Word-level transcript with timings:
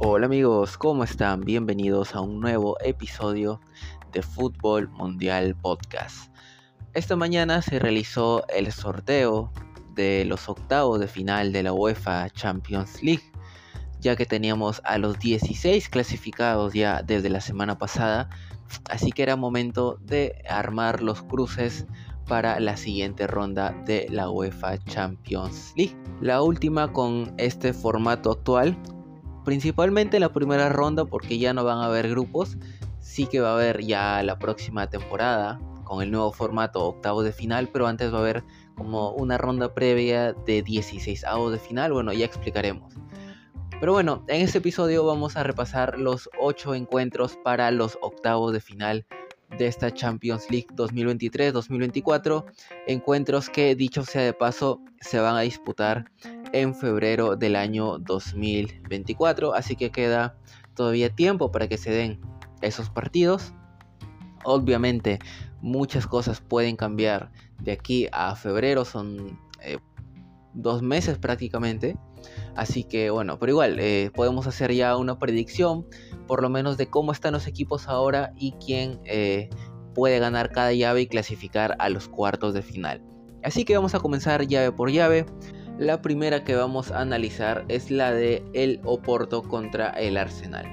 Hola 0.00 0.26
amigos, 0.26 0.78
¿cómo 0.78 1.02
están? 1.02 1.40
Bienvenidos 1.40 2.14
a 2.14 2.20
un 2.20 2.38
nuevo 2.38 2.76
episodio 2.84 3.60
de 4.12 4.22
Fútbol 4.22 4.88
Mundial 4.90 5.56
Podcast. 5.56 6.32
Esta 6.94 7.16
mañana 7.16 7.62
se 7.62 7.80
realizó 7.80 8.46
el 8.46 8.70
sorteo 8.70 9.52
de 9.96 10.24
los 10.24 10.48
octavos 10.48 11.00
de 11.00 11.08
final 11.08 11.52
de 11.52 11.64
la 11.64 11.72
UEFA 11.72 12.30
Champions 12.30 13.02
League, 13.02 13.24
ya 13.98 14.14
que 14.14 14.24
teníamos 14.24 14.80
a 14.84 14.98
los 14.98 15.18
16 15.18 15.88
clasificados 15.88 16.74
ya 16.74 17.02
desde 17.02 17.28
la 17.28 17.40
semana 17.40 17.76
pasada, 17.76 18.30
así 18.88 19.10
que 19.10 19.24
era 19.24 19.34
momento 19.34 19.98
de 20.00 20.44
armar 20.48 21.02
los 21.02 21.24
cruces 21.24 21.88
para 22.28 22.60
la 22.60 22.76
siguiente 22.76 23.26
ronda 23.26 23.72
de 23.84 24.06
la 24.10 24.30
UEFA 24.30 24.78
Champions 24.84 25.72
League. 25.76 25.96
La 26.20 26.40
última 26.40 26.92
con 26.92 27.34
este 27.36 27.72
formato 27.72 28.30
actual 28.30 28.78
principalmente 29.48 30.20
la 30.20 30.30
primera 30.30 30.68
ronda 30.68 31.06
porque 31.06 31.38
ya 31.38 31.54
no 31.54 31.64
van 31.64 31.78
a 31.78 31.86
haber 31.86 32.10
grupos, 32.10 32.58
sí 33.00 33.24
que 33.24 33.40
va 33.40 33.52
a 33.52 33.54
haber 33.54 33.82
ya 33.82 34.22
la 34.22 34.38
próxima 34.38 34.90
temporada 34.90 35.58
con 35.84 36.02
el 36.02 36.10
nuevo 36.10 36.32
formato 36.32 36.84
octavos 36.84 37.24
de 37.24 37.32
final, 37.32 37.70
pero 37.72 37.86
antes 37.86 38.12
va 38.12 38.18
a 38.18 38.20
haber 38.20 38.44
como 38.74 39.12
una 39.12 39.38
ronda 39.38 39.72
previa 39.72 40.34
de 40.34 40.60
16 40.60 41.24
avos 41.24 41.50
de 41.50 41.58
final, 41.58 41.94
bueno, 41.94 42.12
ya 42.12 42.26
explicaremos. 42.26 42.92
Pero 43.80 43.94
bueno, 43.94 44.22
en 44.28 44.42
este 44.42 44.58
episodio 44.58 45.06
vamos 45.06 45.34
a 45.38 45.44
repasar 45.44 45.98
los 45.98 46.28
8 46.38 46.74
encuentros 46.74 47.38
para 47.42 47.70
los 47.70 47.96
octavos 48.02 48.52
de 48.52 48.60
final 48.60 49.06
de 49.56 49.66
esta 49.66 49.90
Champions 49.90 50.50
League 50.50 50.66
2023-2024, 50.74 52.44
encuentros 52.86 53.48
que 53.48 53.74
dicho 53.74 54.04
sea 54.04 54.24
de 54.24 54.34
paso 54.34 54.82
se 55.00 55.18
van 55.18 55.36
a 55.36 55.40
disputar 55.40 56.10
en 56.52 56.74
febrero 56.74 57.36
del 57.36 57.56
año 57.56 57.98
2024. 57.98 59.54
Así 59.54 59.76
que 59.76 59.90
queda 59.90 60.36
todavía 60.74 61.14
tiempo 61.14 61.50
para 61.50 61.68
que 61.68 61.78
se 61.78 61.90
den 61.90 62.20
esos 62.60 62.90
partidos. 62.90 63.52
Obviamente 64.44 65.18
muchas 65.60 66.06
cosas 66.06 66.40
pueden 66.40 66.76
cambiar 66.76 67.30
de 67.62 67.72
aquí 67.72 68.08
a 68.12 68.34
febrero. 68.36 68.84
Son 68.84 69.38
eh, 69.62 69.78
dos 70.54 70.82
meses 70.82 71.18
prácticamente. 71.18 71.96
Así 72.56 72.84
que 72.84 73.10
bueno, 73.10 73.38
pero 73.38 73.52
igual 73.52 73.78
eh, 73.78 74.10
podemos 74.14 74.46
hacer 74.46 74.72
ya 74.72 74.96
una 74.96 75.18
predicción 75.18 75.86
por 76.26 76.42
lo 76.42 76.50
menos 76.50 76.76
de 76.76 76.88
cómo 76.88 77.12
están 77.12 77.32
los 77.32 77.46
equipos 77.46 77.88
ahora 77.88 78.32
y 78.36 78.52
quién 78.52 79.00
eh, 79.04 79.48
puede 79.94 80.18
ganar 80.18 80.50
cada 80.50 80.72
llave 80.72 81.02
y 81.02 81.06
clasificar 81.06 81.76
a 81.78 81.88
los 81.88 82.08
cuartos 82.08 82.54
de 82.54 82.62
final. 82.62 83.02
Así 83.42 83.64
que 83.64 83.76
vamos 83.76 83.94
a 83.94 84.00
comenzar 84.00 84.46
llave 84.46 84.72
por 84.72 84.90
llave. 84.90 85.26
La 85.78 86.02
primera 86.02 86.42
que 86.42 86.56
vamos 86.56 86.90
a 86.90 87.02
analizar 87.02 87.64
es 87.68 87.88
la 87.88 88.12
de 88.12 88.42
el 88.52 88.80
Oporto 88.82 89.44
contra 89.44 89.90
el 89.90 90.16
Arsenal. 90.16 90.66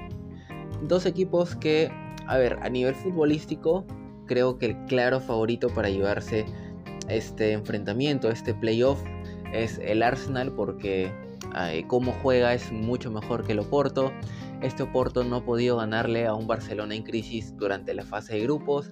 Dos 0.82 1.06
equipos 1.06 1.54
que, 1.54 1.92
a 2.26 2.36
ver, 2.38 2.58
a 2.60 2.68
nivel 2.68 2.96
futbolístico, 2.96 3.86
creo 4.26 4.58
que 4.58 4.66
el 4.66 4.84
claro 4.86 5.20
favorito 5.20 5.68
para 5.68 5.90
llevarse 5.90 6.44
este 7.08 7.52
enfrentamiento, 7.52 8.30
este 8.30 8.52
playoff, 8.52 9.00
es 9.52 9.78
el 9.78 10.02
Arsenal 10.02 10.52
porque 10.56 11.12
como 11.86 12.10
juega 12.10 12.52
es 12.52 12.72
mucho 12.72 13.12
mejor 13.12 13.44
que 13.46 13.52
el 13.52 13.60
Oporto. 13.60 14.12
Este 14.60 14.82
Oporto 14.82 15.22
no 15.22 15.36
ha 15.36 15.44
podido 15.44 15.76
ganarle 15.76 16.26
a 16.26 16.34
un 16.34 16.48
Barcelona 16.48 16.96
en 16.96 17.04
crisis 17.04 17.56
durante 17.56 17.94
la 17.94 18.04
fase 18.04 18.34
de 18.34 18.40
grupos. 18.40 18.90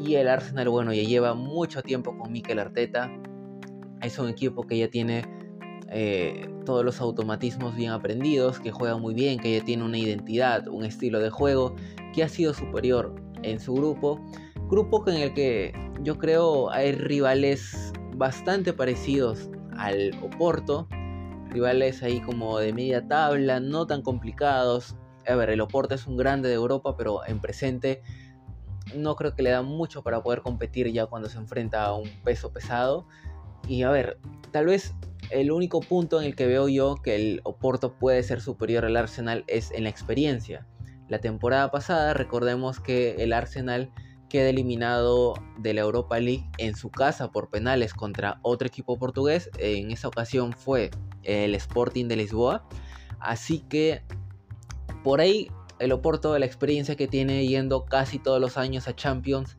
Y 0.00 0.14
el 0.14 0.28
Arsenal, 0.28 0.68
bueno, 0.68 0.92
ya 0.92 1.02
lleva 1.02 1.34
mucho 1.34 1.82
tiempo 1.82 2.16
con 2.16 2.30
Mikel 2.30 2.60
Arteta 2.60 3.10
es 4.02 4.18
un 4.18 4.28
equipo 4.28 4.66
que 4.66 4.78
ya 4.78 4.88
tiene 4.88 5.24
eh, 5.88 6.48
todos 6.64 6.84
los 6.84 7.00
automatismos 7.00 7.76
bien 7.76 7.92
aprendidos, 7.92 8.58
que 8.58 8.70
juega 8.70 8.96
muy 8.96 9.14
bien, 9.14 9.38
que 9.38 9.58
ya 9.58 9.64
tiene 9.64 9.84
una 9.84 9.98
identidad, 9.98 10.66
un 10.68 10.84
estilo 10.84 11.20
de 11.20 11.30
juego 11.30 11.74
que 12.12 12.22
ha 12.22 12.28
sido 12.28 12.54
superior 12.54 13.14
en 13.42 13.60
su 13.60 13.74
grupo. 13.74 14.20
Grupo 14.68 15.08
en 15.08 15.16
el 15.16 15.34
que 15.34 15.72
yo 16.02 16.18
creo 16.18 16.70
hay 16.70 16.92
rivales 16.92 17.92
bastante 18.16 18.72
parecidos 18.72 19.50
al 19.76 20.12
Oporto. 20.22 20.88
Rivales 21.50 22.02
ahí 22.02 22.20
como 22.20 22.58
de 22.58 22.72
media 22.72 23.06
tabla, 23.06 23.60
no 23.60 23.86
tan 23.86 24.02
complicados. 24.02 24.96
A 25.26 25.34
ver, 25.36 25.50
el 25.50 25.60
Oporto 25.60 25.94
es 25.94 26.06
un 26.06 26.16
grande 26.16 26.48
de 26.48 26.54
Europa, 26.54 26.96
pero 26.96 27.24
en 27.26 27.40
presente 27.40 28.02
no 28.96 29.16
creo 29.16 29.34
que 29.34 29.42
le 29.42 29.50
da 29.50 29.62
mucho 29.62 30.02
para 30.02 30.22
poder 30.22 30.42
competir 30.42 30.90
ya 30.92 31.06
cuando 31.06 31.28
se 31.28 31.38
enfrenta 31.38 31.84
a 31.84 31.94
un 31.94 32.08
peso 32.22 32.52
pesado. 32.52 33.06
Y 33.66 33.82
a 33.82 33.90
ver, 33.90 34.18
tal 34.50 34.66
vez 34.66 34.94
el 35.30 35.50
único 35.50 35.80
punto 35.80 36.20
en 36.20 36.26
el 36.26 36.36
que 36.36 36.46
veo 36.46 36.68
yo 36.68 36.96
que 36.96 37.16
el 37.16 37.40
Oporto 37.44 37.94
puede 37.94 38.22
ser 38.22 38.40
superior 38.40 38.84
al 38.84 38.96
Arsenal 38.96 39.44
es 39.46 39.70
en 39.72 39.84
la 39.84 39.90
experiencia. 39.90 40.66
La 41.08 41.20
temporada 41.20 41.70
pasada, 41.70 42.14
recordemos 42.14 42.80
que 42.80 43.16
el 43.22 43.32
Arsenal 43.32 43.90
queda 44.28 44.48
eliminado 44.48 45.34
de 45.58 45.74
la 45.74 45.82
Europa 45.82 46.18
League 46.18 46.44
en 46.58 46.74
su 46.74 46.90
casa 46.90 47.30
por 47.30 47.50
penales 47.50 47.94
contra 47.94 48.40
otro 48.42 48.66
equipo 48.66 48.98
portugués. 48.98 49.50
En 49.58 49.90
esa 49.90 50.08
ocasión 50.08 50.52
fue 50.52 50.90
el 51.22 51.54
Sporting 51.54 52.06
de 52.06 52.16
Lisboa. 52.16 52.66
Así 53.20 53.60
que 53.60 54.02
por 55.02 55.20
ahí 55.20 55.48
el 55.78 55.92
Oporto, 55.92 56.38
la 56.38 56.46
experiencia 56.46 56.96
que 56.96 57.08
tiene 57.08 57.46
yendo 57.46 57.84
casi 57.84 58.18
todos 58.18 58.40
los 58.40 58.56
años 58.56 58.88
a 58.88 58.94
Champions, 58.96 59.56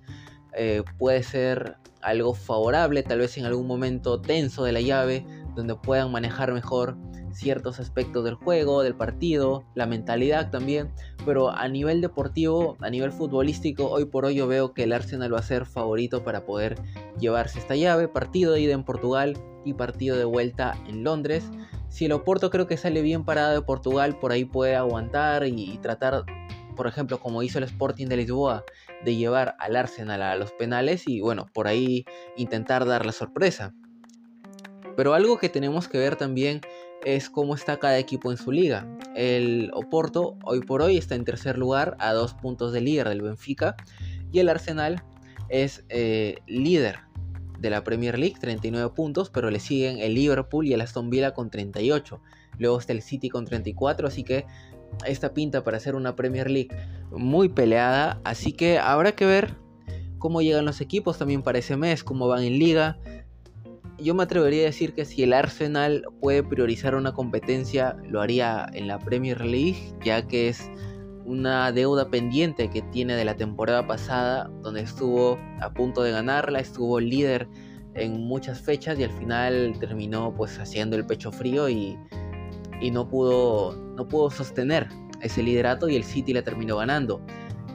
eh, 0.56 0.84
puede 0.98 1.24
ser 1.24 1.78
algo 2.02 2.34
favorable, 2.34 3.04
tal 3.04 3.20
vez 3.20 3.38
en 3.38 3.46
algún 3.46 3.68
momento 3.68 4.22
tenso 4.22 4.64
de 4.64 4.72
la 4.72 4.82
llave, 4.82 5.26
donde 5.56 5.76
puedan 5.76 6.12
manejar 6.12 6.54
mejor 6.54 6.98
ciertos 7.36 7.80
aspectos 7.80 8.24
del 8.24 8.36
juego, 8.36 8.82
del 8.82 8.96
partido, 8.96 9.66
la 9.76 9.86
mentalidad 9.86 10.52
también, 10.52 10.92
pero 11.26 11.50
a 11.50 11.68
nivel 11.68 12.00
deportivo, 12.00 12.78
a 12.80 12.90
nivel 12.90 13.12
futbolístico, 13.12 13.90
hoy 13.90 14.06
por 14.06 14.26
hoy 14.26 14.36
yo 14.36 14.48
veo 14.48 14.74
que 14.74 14.84
el 14.84 14.94
Arsenal 14.94 15.34
va 15.34 15.40
a 15.40 15.44
ser 15.44 15.66
favorito 15.66 16.24
para 16.24 16.46
poder 16.46 16.78
llevarse 17.20 17.60
esta 17.60 17.76
llave, 17.76 18.08
partido 18.08 18.54
de 18.54 18.62
ida 18.62 18.74
en 18.74 18.86
Portugal 18.86 19.38
y 19.66 19.74
partido 19.74 20.16
de 20.16 20.26
vuelta 20.26 20.78
en 20.88 21.04
Londres. 21.04 21.44
Si 21.90 22.06
el 22.06 22.14
Oporto 22.14 22.50
creo 22.50 22.68
que 22.68 22.78
sale 22.78 23.02
bien 23.02 23.26
parado 23.26 23.54
de 23.54 23.62
Portugal, 23.62 24.18
por 24.20 24.32
ahí 24.32 24.46
puede 24.46 24.76
aguantar 24.76 25.46
y, 25.46 25.72
y 25.72 25.78
tratar 25.80 26.24
por 26.76 26.88
ejemplo, 26.88 27.20
como 27.20 27.44
hizo 27.44 27.58
el 27.58 27.64
Sporting 27.64 28.08
de 28.08 28.18
Lisboa, 28.18 28.64
de 29.04 29.16
llevar 29.16 29.56
al 29.60 29.76
Arsenal 29.76 30.22
a 30.22 30.36
los 30.36 30.52
penales 30.52 31.08
y 31.08 31.22
bueno, 31.22 31.48
por 31.54 31.68
ahí 31.68 32.06
intentar 32.38 32.86
dar 32.86 33.06
la 33.06 33.12
sorpresa. 33.12 33.74
Pero 34.96 35.14
algo 35.14 35.38
que 35.38 35.50
tenemos 35.50 35.88
que 35.88 35.98
ver 35.98 36.16
también 36.16 36.62
es 37.04 37.30
cómo 37.30 37.56
está 37.56 37.78
cada 37.78 37.98
equipo 37.98 38.32
en 38.32 38.38
su 38.38 38.52
liga. 38.52 38.88
El 39.16 39.72
Oporto 39.74 40.38
hoy 40.44 40.62
por 40.62 40.82
hoy 40.82 40.98
está 40.98 41.16
en 41.16 41.26
tercer 41.26 41.58
lugar 41.58 41.96
a 42.00 42.14
dos 42.14 42.34
puntos 42.34 42.74
de 42.74 42.82
líder 42.82 43.10
del 43.10 43.22
Benfica 43.22 43.76
y 44.32 44.40
el 44.40 44.50
Arsenal 44.50 45.04
es 45.50 45.86
eh, 45.90 46.38
líder 46.48 47.00
de 47.60 47.70
la 47.70 47.84
Premier 47.84 48.18
League, 48.18 48.36
39 48.40 48.94
puntos, 48.96 49.30
pero 49.30 49.50
le 49.50 49.60
siguen 49.60 50.00
el 50.00 50.16
Liverpool 50.16 50.68
y 50.68 50.74
el 50.74 50.82
Aston 50.82 51.10
Villa 51.10 51.34
con 51.34 51.50
38. 51.50 52.22
Luego 52.58 52.80
está 52.80 52.94
el 52.94 53.02
City 53.02 53.30
con 53.30 53.46
34, 53.46 54.08
así 54.08 54.24
que 54.24 54.46
esta 55.06 55.34
pinta 55.34 55.64
para 55.64 55.78
hacer 55.78 55.96
una 55.96 56.16
Premier 56.16 56.50
League 56.50 56.76
muy 57.12 57.50
peleada. 57.50 58.20
Así 58.24 58.54
que 58.54 58.80
habrá 58.80 59.14
que 59.14 59.26
ver 59.26 59.56
cómo 60.18 60.42
llegan 60.42 60.66
los 60.66 60.82
equipos 60.82 61.18
también 61.18 61.44
para 61.44 61.60
ese 61.60 61.78
mes, 61.78 62.04
cómo 62.04 62.28
van 62.28 62.44
en 62.44 62.60
liga. 62.60 62.98
Yo 63.98 64.14
me 64.14 64.24
atrevería 64.24 64.64
a 64.64 64.66
decir 64.66 64.94
que 64.94 65.06
si 65.06 65.24
el 65.24 65.34
Arsenal 65.34 66.04
puede 66.20 66.44
priorizar 66.44 66.96
una 66.96 67.14
competencia, 67.14 67.96
lo 68.10 68.22
haría 68.22 68.68
en 68.74 68.88
la 68.88 69.00
Premier 69.00 69.46
League, 69.46 69.94
ya 70.04 70.28
que 70.28 70.50
es 70.50 70.70
una 71.26 71.72
deuda 71.72 72.10
pendiente 72.10 72.70
que 72.70 72.82
tiene 72.82 73.16
de 73.16 73.26
la 73.26 73.36
temporada 73.36 73.88
pasada, 73.88 74.50
donde 74.62 74.82
estuvo 74.82 75.40
a 75.62 75.74
punto 75.74 76.04
de 76.04 76.12
ganarla, 76.12 76.60
estuvo 76.60 77.00
líder 77.00 77.48
en 77.96 78.22
muchas 78.22 78.62
fechas 78.62 79.00
y 79.00 79.04
al 79.04 79.12
final 79.12 79.76
terminó 79.80 80.34
pues 80.36 80.60
haciendo 80.60 80.96
el 80.98 81.06
pecho 81.06 81.32
frío 81.32 81.70
y 81.70 81.98
y 82.82 82.92
no 82.92 83.08
pudo, 83.08 83.76
no 83.96 84.08
pudo 84.08 84.30
sostener 84.30 84.88
ese 85.22 85.44
liderato 85.44 85.90
y 85.90 85.96
el 85.96 86.04
City 86.04 86.34
la 86.34 86.44
terminó 86.44 86.78
ganando. 86.78 87.22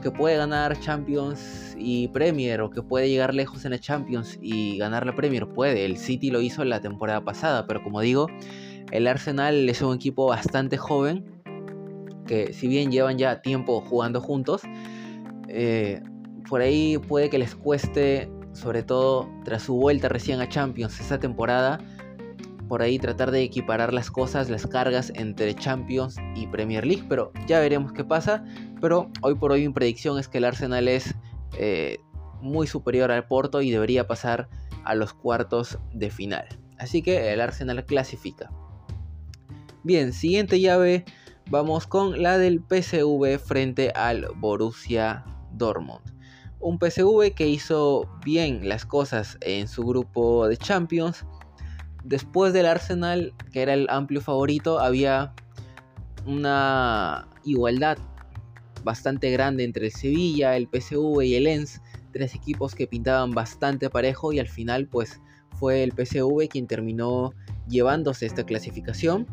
Que 0.01 0.09
puede 0.09 0.37
ganar 0.37 0.79
Champions 0.79 1.75
y 1.77 2.07
Premier 2.09 2.61
o 2.61 2.69
que 2.69 2.81
puede 2.81 3.09
llegar 3.09 3.33
lejos 3.33 3.65
en 3.65 3.71
la 3.71 3.79
Champions 3.79 4.37
y 4.41 4.77
ganar 4.77 5.05
la 5.05 5.15
Premier, 5.15 5.47
puede. 5.47 5.85
El 5.85 5.97
City 5.97 6.31
lo 6.31 6.41
hizo 6.41 6.63
la 6.63 6.81
temporada 6.81 7.23
pasada, 7.23 7.67
pero 7.67 7.83
como 7.83 8.01
digo, 8.01 8.27
el 8.91 9.07
Arsenal 9.07 9.69
es 9.69 9.81
un 9.81 9.95
equipo 9.95 10.25
bastante 10.27 10.77
joven 10.77 11.41
que 12.25 12.53
si 12.53 12.67
bien 12.67 12.91
llevan 12.91 13.17
ya 13.17 13.41
tiempo 13.41 13.81
jugando 13.81 14.21
juntos, 14.21 14.61
eh, 15.49 16.01
por 16.49 16.61
ahí 16.61 16.97
puede 16.97 17.29
que 17.29 17.37
les 17.37 17.55
cueste, 17.55 18.31
sobre 18.53 18.83
todo 18.83 19.29
tras 19.43 19.63
su 19.63 19.75
vuelta 19.75 20.07
recién 20.07 20.39
a 20.39 20.47
Champions 20.47 20.99
esa 20.99 21.19
temporada, 21.19 21.79
por 22.71 22.81
ahí 22.81 22.99
tratar 22.99 23.31
de 23.31 23.43
equiparar 23.43 23.93
las 23.93 24.09
cosas, 24.09 24.49
las 24.49 24.65
cargas 24.65 25.11
entre 25.15 25.53
Champions 25.53 26.15
y 26.37 26.47
Premier 26.47 26.87
League, 26.87 27.03
pero 27.09 27.33
ya 27.45 27.59
veremos 27.59 27.91
qué 27.91 28.05
pasa. 28.05 28.45
Pero 28.79 29.11
hoy 29.21 29.35
por 29.35 29.51
hoy 29.51 29.67
mi 29.67 29.73
predicción 29.73 30.17
es 30.17 30.29
que 30.29 30.37
el 30.37 30.45
Arsenal 30.45 30.87
es 30.87 31.13
eh, 31.57 31.99
muy 32.39 32.67
superior 32.67 33.11
al 33.11 33.27
Porto 33.27 33.61
y 33.61 33.71
debería 33.71 34.07
pasar 34.07 34.47
a 34.85 34.95
los 34.95 35.13
cuartos 35.13 35.79
de 35.91 36.09
final. 36.11 36.47
Así 36.77 37.01
que 37.01 37.33
el 37.33 37.41
Arsenal 37.41 37.83
clasifica. 37.83 38.49
Bien, 39.83 40.13
siguiente 40.13 40.61
llave 40.61 41.03
Vamos 41.49 41.87
con 41.87 42.23
la 42.23 42.37
del 42.37 42.61
PSV 42.61 43.37
frente 43.37 43.91
al 43.93 44.29
Borussia 44.37 45.25
Dortmund. 45.51 45.99
Un 46.61 46.79
PSV 46.79 47.33
que 47.35 47.49
hizo 47.49 48.07
bien 48.23 48.69
las 48.69 48.85
cosas 48.85 49.37
en 49.41 49.67
su 49.67 49.83
grupo 49.83 50.47
de 50.47 50.55
Champions. 50.55 51.25
Después 52.03 52.53
del 52.53 52.65
Arsenal, 52.65 53.33
que 53.51 53.61
era 53.61 53.73
el 53.73 53.87
amplio 53.89 54.21
favorito, 54.21 54.79
había 54.79 55.33
una 56.25 57.27
igualdad 57.43 57.97
bastante 58.83 59.31
grande 59.31 59.63
entre 59.63 59.87
el 59.87 59.91
Sevilla, 59.91 60.55
el 60.55 60.67
PSV 60.67 61.21
y 61.23 61.35
el 61.35 61.43
Lens, 61.43 61.81
tres 62.11 62.35
equipos 62.35 62.75
que 62.75 62.87
pintaban 62.87 63.31
bastante 63.31 63.89
parejo 63.89 64.33
y 64.33 64.39
al 64.39 64.47
final 64.47 64.87
pues 64.87 65.21
fue 65.59 65.83
el 65.83 65.91
PSV 65.91 66.47
quien 66.49 66.67
terminó 66.67 67.33
llevándose 67.67 68.25
esta 68.25 68.43
clasificación 68.43 69.27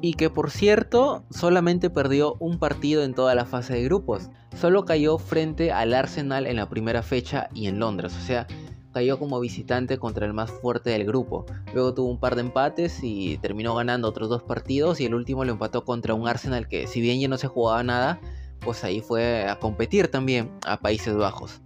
y 0.00 0.14
que 0.14 0.30
por 0.30 0.50
cierto 0.50 1.24
solamente 1.30 1.90
perdió 1.90 2.36
un 2.38 2.58
partido 2.58 3.02
en 3.02 3.14
toda 3.14 3.34
la 3.34 3.46
fase 3.46 3.74
de 3.74 3.84
grupos. 3.84 4.30
Solo 4.56 4.84
cayó 4.84 5.18
frente 5.18 5.72
al 5.72 5.94
Arsenal 5.94 6.46
en 6.46 6.56
la 6.56 6.68
primera 6.68 7.02
fecha 7.02 7.48
y 7.54 7.66
en 7.66 7.78
Londres, 7.78 8.14
o 8.16 8.24
sea, 8.24 8.46
cayó 8.92 9.18
como 9.18 9.40
visitante 9.40 9.98
contra 9.98 10.26
el 10.26 10.32
más 10.32 10.50
fuerte 10.50 10.90
del 10.90 11.04
grupo. 11.04 11.46
Luego 11.74 11.94
tuvo 11.94 12.10
un 12.10 12.20
par 12.20 12.34
de 12.34 12.42
empates 12.42 13.00
y 13.02 13.38
terminó 13.38 13.74
ganando 13.74 14.08
otros 14.08 14.28
dos 14.28 14.42
partidos 14.42 15.00
y 15.00 15.06
el 15.06 15.14
último 15.14 15.44
lo 15.44 15.52
empató 15.52 15.84
contra 15.84 16.14
un 16.14 16.26
Arsenal 16.26 16.68
que 16.68 16.86
si 16.86 17.00
bien 17.00 17.20
ya 17.20 17.28
no 17.28 17.38
se 17.38 17.48
jugaba 17.48 17.82
nada, 17.82 18.20
pues 18.60 18.84
ahí 18.84 19.00
fue 19.00 19.48
a 19.48 19.58
competir 19.58 20.08
también 20.08 20.50
a 20.66 20.78
Países 20.78 21.14
Bajos. 21.14 21.60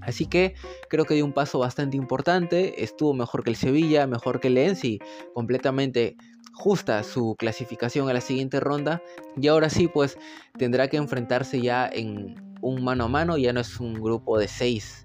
Así 0.00 0.26
que 0.26 0.54
creo 0.88 1.04
que 1.04 1.14
dio 1.14 1.24
un 1.24 1.32
paso 1.32 1.60
bastante 1.60 1.96
importante, 1.96 2.82
estuvo 2.82 3.14
mejor 3.14 3.44
que 3.44 3.50
el 3.50 3.56
Sevilla, 3.56 4.06
mejor 4.06 4.40
que 4.40 4.48
el 4.48 4.58
y 4.82 4.98
completamente 5.32 6.16
justa 6.54 7.02
su 7.02 7.36
clasificación 7.38 8.08
a 8.08 8.12
la 8.12 8.20
siguiente 8.20 8.60
ronda 8.60 9.02
y 9.40 9.48
ahora 9.48 9.70
sí 9.70 9.88
pues 9.88 10.18
tendrá 10.58 10.88
que 10.88 10.96
enfrentarse 10.96 11.60
ya 11.60 11.88
en 11.90 12.34
un 12.60 12.84
mano 12.84 13.04
a 13.04 13.08
mano, 13.08 13.38
ya 13.38 13.52
no 13.52 13.60
es 13.60 13.80
un 13.80 13.94
grupo 13.94 14.38
de 14.38 14.48
seis 14.48 15.01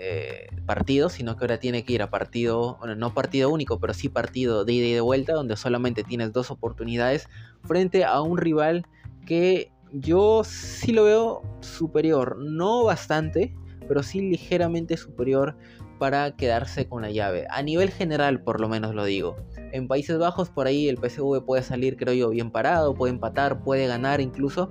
eh, 0.00 0.46
partidos, 0.64 1.14
sino 1.14 1.36
que 1.36 1.42
ahora 1.44 1.58
tiene 1.58 1.84
que 1.84 1.92
ir 1.92 2.02
a 2.02 2.10
partido, 2.10 2.76
bueno, 2.78 2.94
no 2.94 3.12
partido 3.12 3.50
único, 3.50 3.80
pero 3.80 3.92
sí 3.94 4.08
partido 4.08 4.64
de 4.64 4.72
ida 4.74 4.86
y 4.86 4.92
de 4.92 5.00
vuelta, 5.00 5.32
donde 5.32 5.56
solamente 5.56 6.04
tienes 6.04 6.32
dos 6.32 6.52
oportunidades 6.52 7.28
frente 7.64 8.04
a 8.04 8.20
un 8.22 8.38
rival 8.38 8.86
que 9.26 9.72
yo 9.92 10.44
sí 10.44 10.92
lo 10.92 11.02
veo 11.02 11.42
superior, 11.60 12.36
no 12.38 12.84
bastante, 12.84 13.52
pero 13.88 14.04
sí 14.04 14.20
ligeramente 14.20 14.96
superior 14.96 15.56
para 15.98 16.36
quedarse 16.36 16.86
con 16.86 17.02
la 17.02 17.10
llave. 17.10 17.48
A 17.50 17.62
nivel 17.62 17.90
general, 17.90 18.40
por 18.40 18.60
lo 18.60 18.68
menos 18.68 18.94
lo 18.94 19.04
digo. 19.04 19.34
En 19.72 19.88
Países 19.88 20.16
Bajos, 20.16 20.48
por 20.48 20.68
ahí 20.68 20.88
el 20.88 20.98
PSV 20.98 21.44
puede 21.44 21.64
salir, 21.64 21.96
creo 21.96 22.14
yo, 22.14 22.30
bien 22.30 22.52
parado, 22.52 22.94
puede 22.94 23.14
empatar, 23.14 23.64
puede 23.64 23.88
ganar 23.88 24.20
incluso. 24.20 24.70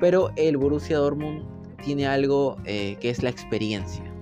Pero 0.00 0.32
el 0.34 0.56
Borussia 0.56 0.98
Dortmund 0.98 1.44
tiene 1.84 2.08
algo 2.08 2.56
eh, 2.64 2.96
que 3.00 3.10
es 3.10 3.22
la 3.22 3.30
experiencia. 3.30 4.15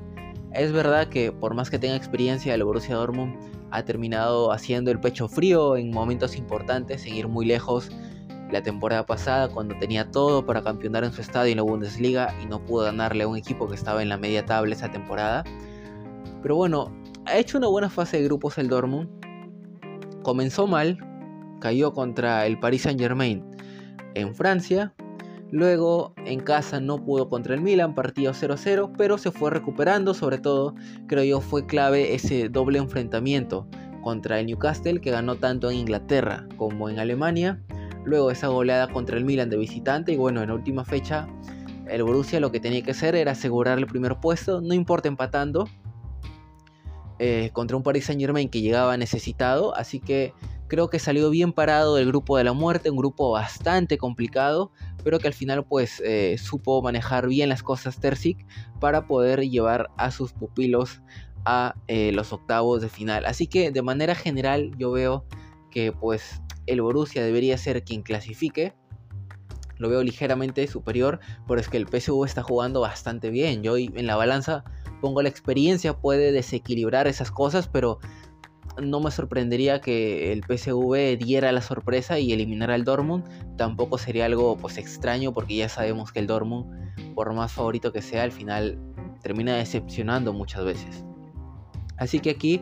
Es 0.55 0.73
verdad 0.73 1.09
que 1.09 1.33
por 1.33 1.55
más 1.55 1.69
que 1.69 1.81
tenga 1.81 1.97
experiencia, 1.97 2.55
el 2.55 2.63
Borussia 2.63 2.95
Dortmund 2.95 3.37
ha 3.73 3.85
terminado 3.85 4.53
haciendo 4.53 4.93
el 4.93 5.01
pecho 5.01 5.29
frío 5.29 5.77
en 5.77 5.91
momentos 5.91 6.37
importantes, 6.37 7.03
seguir 7.03 7.27
muy 7.27 7.45
lejos 7.45 7.91
la 8.53 8.63
temporada 8.63 9.05
pasada 9.05 9.49
cuando 9.49 9.77
tenía 9.79 10.13
todo 10.13 10.47
para 10.47 10.63
campeonar 10.63 11.03
en 11.03 11.13
su 11.13 11.21
estadio 11.23 11.51
en 11.51 11.57
la 11.57 11.65
Bundesliga 11.65 12.33
y 12.41 12.47
no 12.47 12.65
pudo 12.65 12.85
ganarle 12.85 13.25
a 13.25 13.29
un 13.29 13.37
equipo 13.37 13.67
que 13.69 13.75
estaba 13.75 14.01
en 14.01 14.09
la 14.09 14.17
media 14.17 14.45
tabla 14.45 14.77
esa 14.77 14.93
temporada. 14.93 15.43
Pero 16.41 16.55
bueno, 16.55 16.95
ha 17.27 17.37
hecho 17.37 17.59
una 17.59 17.67
buena 17.67 17.91
fase 17.91 18.19
de 18.19 18.25
grupos 18.25 18.57
el 18.59 18.69
Dortmund. 18.69 19.09
Comenzó 20.23 20.69
mal, 20.69 20.99
cayó 21.61 21.93
contra 21.93 22.47
el 22.47 22.61
Paris 22.61 22.83
Saint 22.83 23.01
Germain 23.01 23.45
en 24.15 24.33
Francia. 24.37 24.95
Luego 25.55 26.15
en 26.17 26.41
casa 26.41 26.81
no 26.81 27.05
pudo 27.05 27.29
contra 27.29 27.55
el 27.55 27.61
Milan, 27.61 27.95
partido 27.95 28.33
0-0, 28.33 28.91
pero 28.99 29.19
se 29.19 29.31
fue 29.31 29.53
recuperando, 29.53 30.13
sobre 30.13 30.39
todo 30.39 30.75
creo 31.07 31.23
yo 31.23 31.41
fue 31.41 31.65
clave 31.65 32.13
ese 32.13 32.49
doble 32.49 32.81
enfrentamiento 32.81 33.69
contra 34.03 34.41
el 34.41 34.47
Newcastle 34.47 35.01
que 35.01 35.13
ganó 35.13 35.37
tanto 35.37 35.71
en 35.71 35.77
Inglaterra 35.77 36.49
como 36.57 36.89
en 36.89 36.99
Alemania. 36.99 37.63
Luego 38.05 38.33
esa 38.33 38.49
goleada 38.49 38.89
contra 38.89 39.17
el 39.17 39.25
Milan 39.25 39.49
de 39.49 39.57
visitante 39.57 40.11
y 40.11 40.17
bueno, 40.17 40.43
en 40.43 40.49
la 40.49 40.55
última 40.57 40.85
fecha 40.85 41.29
el 41.89 42.03
Borussia 42.03 42.41
lo 42.41 42.51
que 42.51 42.59
tenía 42.59 42.83
que 42.83 42.91
hacer 42.91 43.15
era 43.15 43.31
asegurar 43.31 43.79
el 43.79 43.87
primer 43.87 44.17
puesto, 44.17 44.61
no 44.61 44.75
importa 44.75 45.07
empatando, 45.07 45.69
eh, 47.21 47.51
contra 47.53 47.77
un 47.77 47.85
Paris 47.85 48.07
Saint 48.07 48.21
Germain 48.21 48.49
que 48.49 48.61
llegaba 48.61 48.97
necesitado, 48.97 49.73
así 49.77 50.01
que 50.01 50.35
creo 50.69 50.89
que 50.89 50.99
salió 50.99 51.31
bien 51.31 51.53
parado 51.53 51.97
del 51.97 52.07
grupo 52.07 52.37
de 52.37 52.45
la 52.45 52.53
muerte, 52.53 52.91
un 52.91 52.97
grupo 52.97 53.31
bastante 53.31 53.99
complicado, 53.99 54.73
pero 55.03 55.19
que 55.19 55.29
al 55.29 55.35
final 55.35 55.65
pues 55.65 56.03
eh, 56.05 56.37
supo 56.39 56.83
manejar 56.83 57.29
bien 57.29 57.49
las 57.49 57.63
cosas 57.63 58.01
Terzic 58.01 58.47
para 58.81 59.07
poder 59.07 59.41
llevar 59.41 59.91
a 59.97 60.11
sus 60.11 60.33
pupilos 60.33 61.03
a 61.45 61.75
eh, 61.89 62.13
los 62.13 62.33
octavos 62.33 62.81
de 62.81 62.89
final. 62.89 63.27
Así 63.27 63.47
que 63.47 63.71
de 63.71 63.83
manera 63.83 64.15
general 64.15 64.71
yo 64.79 64.93
veo 64.93 65.25
que 65.71 65.93
pues 65.93 66.41
el 66.67 66.81
Borussia 66.81 67.23
debería 67.23 67.59
ser 67.59 67.85
quien 67.85 68.03
clasifique. 68.03 68.75
Lo 69.77 69.89
veo 69.89 70.03
ligeramente 70.03 70.67
superior, 70.69 71.19
pero 71.47 71.61
es 71.61 71.69
que 71.69 71.77
el 71.77 71.87
PSV 71.87 72.25
está 72.25 72.43
jugando 72.43 72.81
bastante 72.81 73.31
bien. 73.31 73.63
Yo 73.63 73.77
en 73.77 74.07
la 74.07 74.17
balanza 74.17 74.65
pongo 75.01 75.21
la 75.21 75.29
experiencia, 75.29 75.99
puede 75.99 76.33
desequilibrar 76.33 77.07
esas 77.09 77.31
cosas, 77.31 77.69
pero 77.69 77.99
no 78.83 79.01
me 79.01 79.11
sorprendería 79.11 79.81
que 79.81 80.33
el 80.33 80.43
PSV 80.43 81.17
diera 81.19 81.53
la 81.53 81.61
sorpresa 81.61 82.19
y 82.19 82.33
eliminara 82.33 82.75
al 82.75 82.85
Dortmund. 82.85 83.25
Tampoco 83.57 83.99
sería 83.99 84.27
algo 84.27 84.57
pues 84.57 84.79
extraño 84.79 85.33
porque 85.33 85.57
ya 85.57 85.69
sabemos 85.69 86.13
que 86.13 86.21
el 86.21 86.27
Dortmund, 86.27 86.95
por 87.15 87.33
más 87.33 87.53
favorito 87.53 87.93
que 87.93 88.03
sea, 88.03 88.23
al 88.23 88.33
final 88.33 88.79
termina 89.23 89.57
decepcionando 89.57 90.33
muchas 90.33 90.65
veces. 90.65 91.05
Así 91.97 92.21
que 92.21 92.31
aquí 92.31 92.61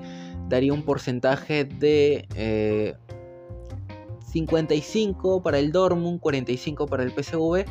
daría 0.48 0.72
un 0.72 0.82
porcentaje 0.82 1.64
de 1.64 2.28
eh, 2.36 2.94
55 4.32 5.42
para 5.42 5.58
el 5.58 5.72
Dortmund, 5.72 6.20
45 6.20 6.86
para 6.86 7.02
el 7.02 7.10
PSV. 7.10 7.64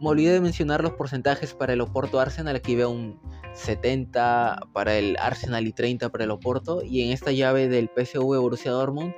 Me 0.00 0.08
olvidé 0.08 0.32
de 0.32 0.40
mencionar 0.40 0.82
los 0.82 0.92
porcentajes 0.92 1.54
para 1.54 1.74
el 1.74 1.80
Oporto 1.80 2.18
Arsenal. 2.18 2.56
Aquí 2.56 2.74
veo 2.74 2.90
un 2.90 3.20
70 3.54 4.60
para 4.72 4.96
el 4.96 5.16
Arsenal 5.18 5.66
y 5.66 5.72
30 5.72 6.10
para 6.10 6.24
el 6.24 6.30
Oporto. 6.30 6.82
Y 6.82 7.02
en 7.02 7.12
esta 7.12 7.32
llave 7.32 7.68
del 7.68 7.88
PSV 7.88 8.38
Borussia 8.40 8.70
Dortmund, 8.70 9.14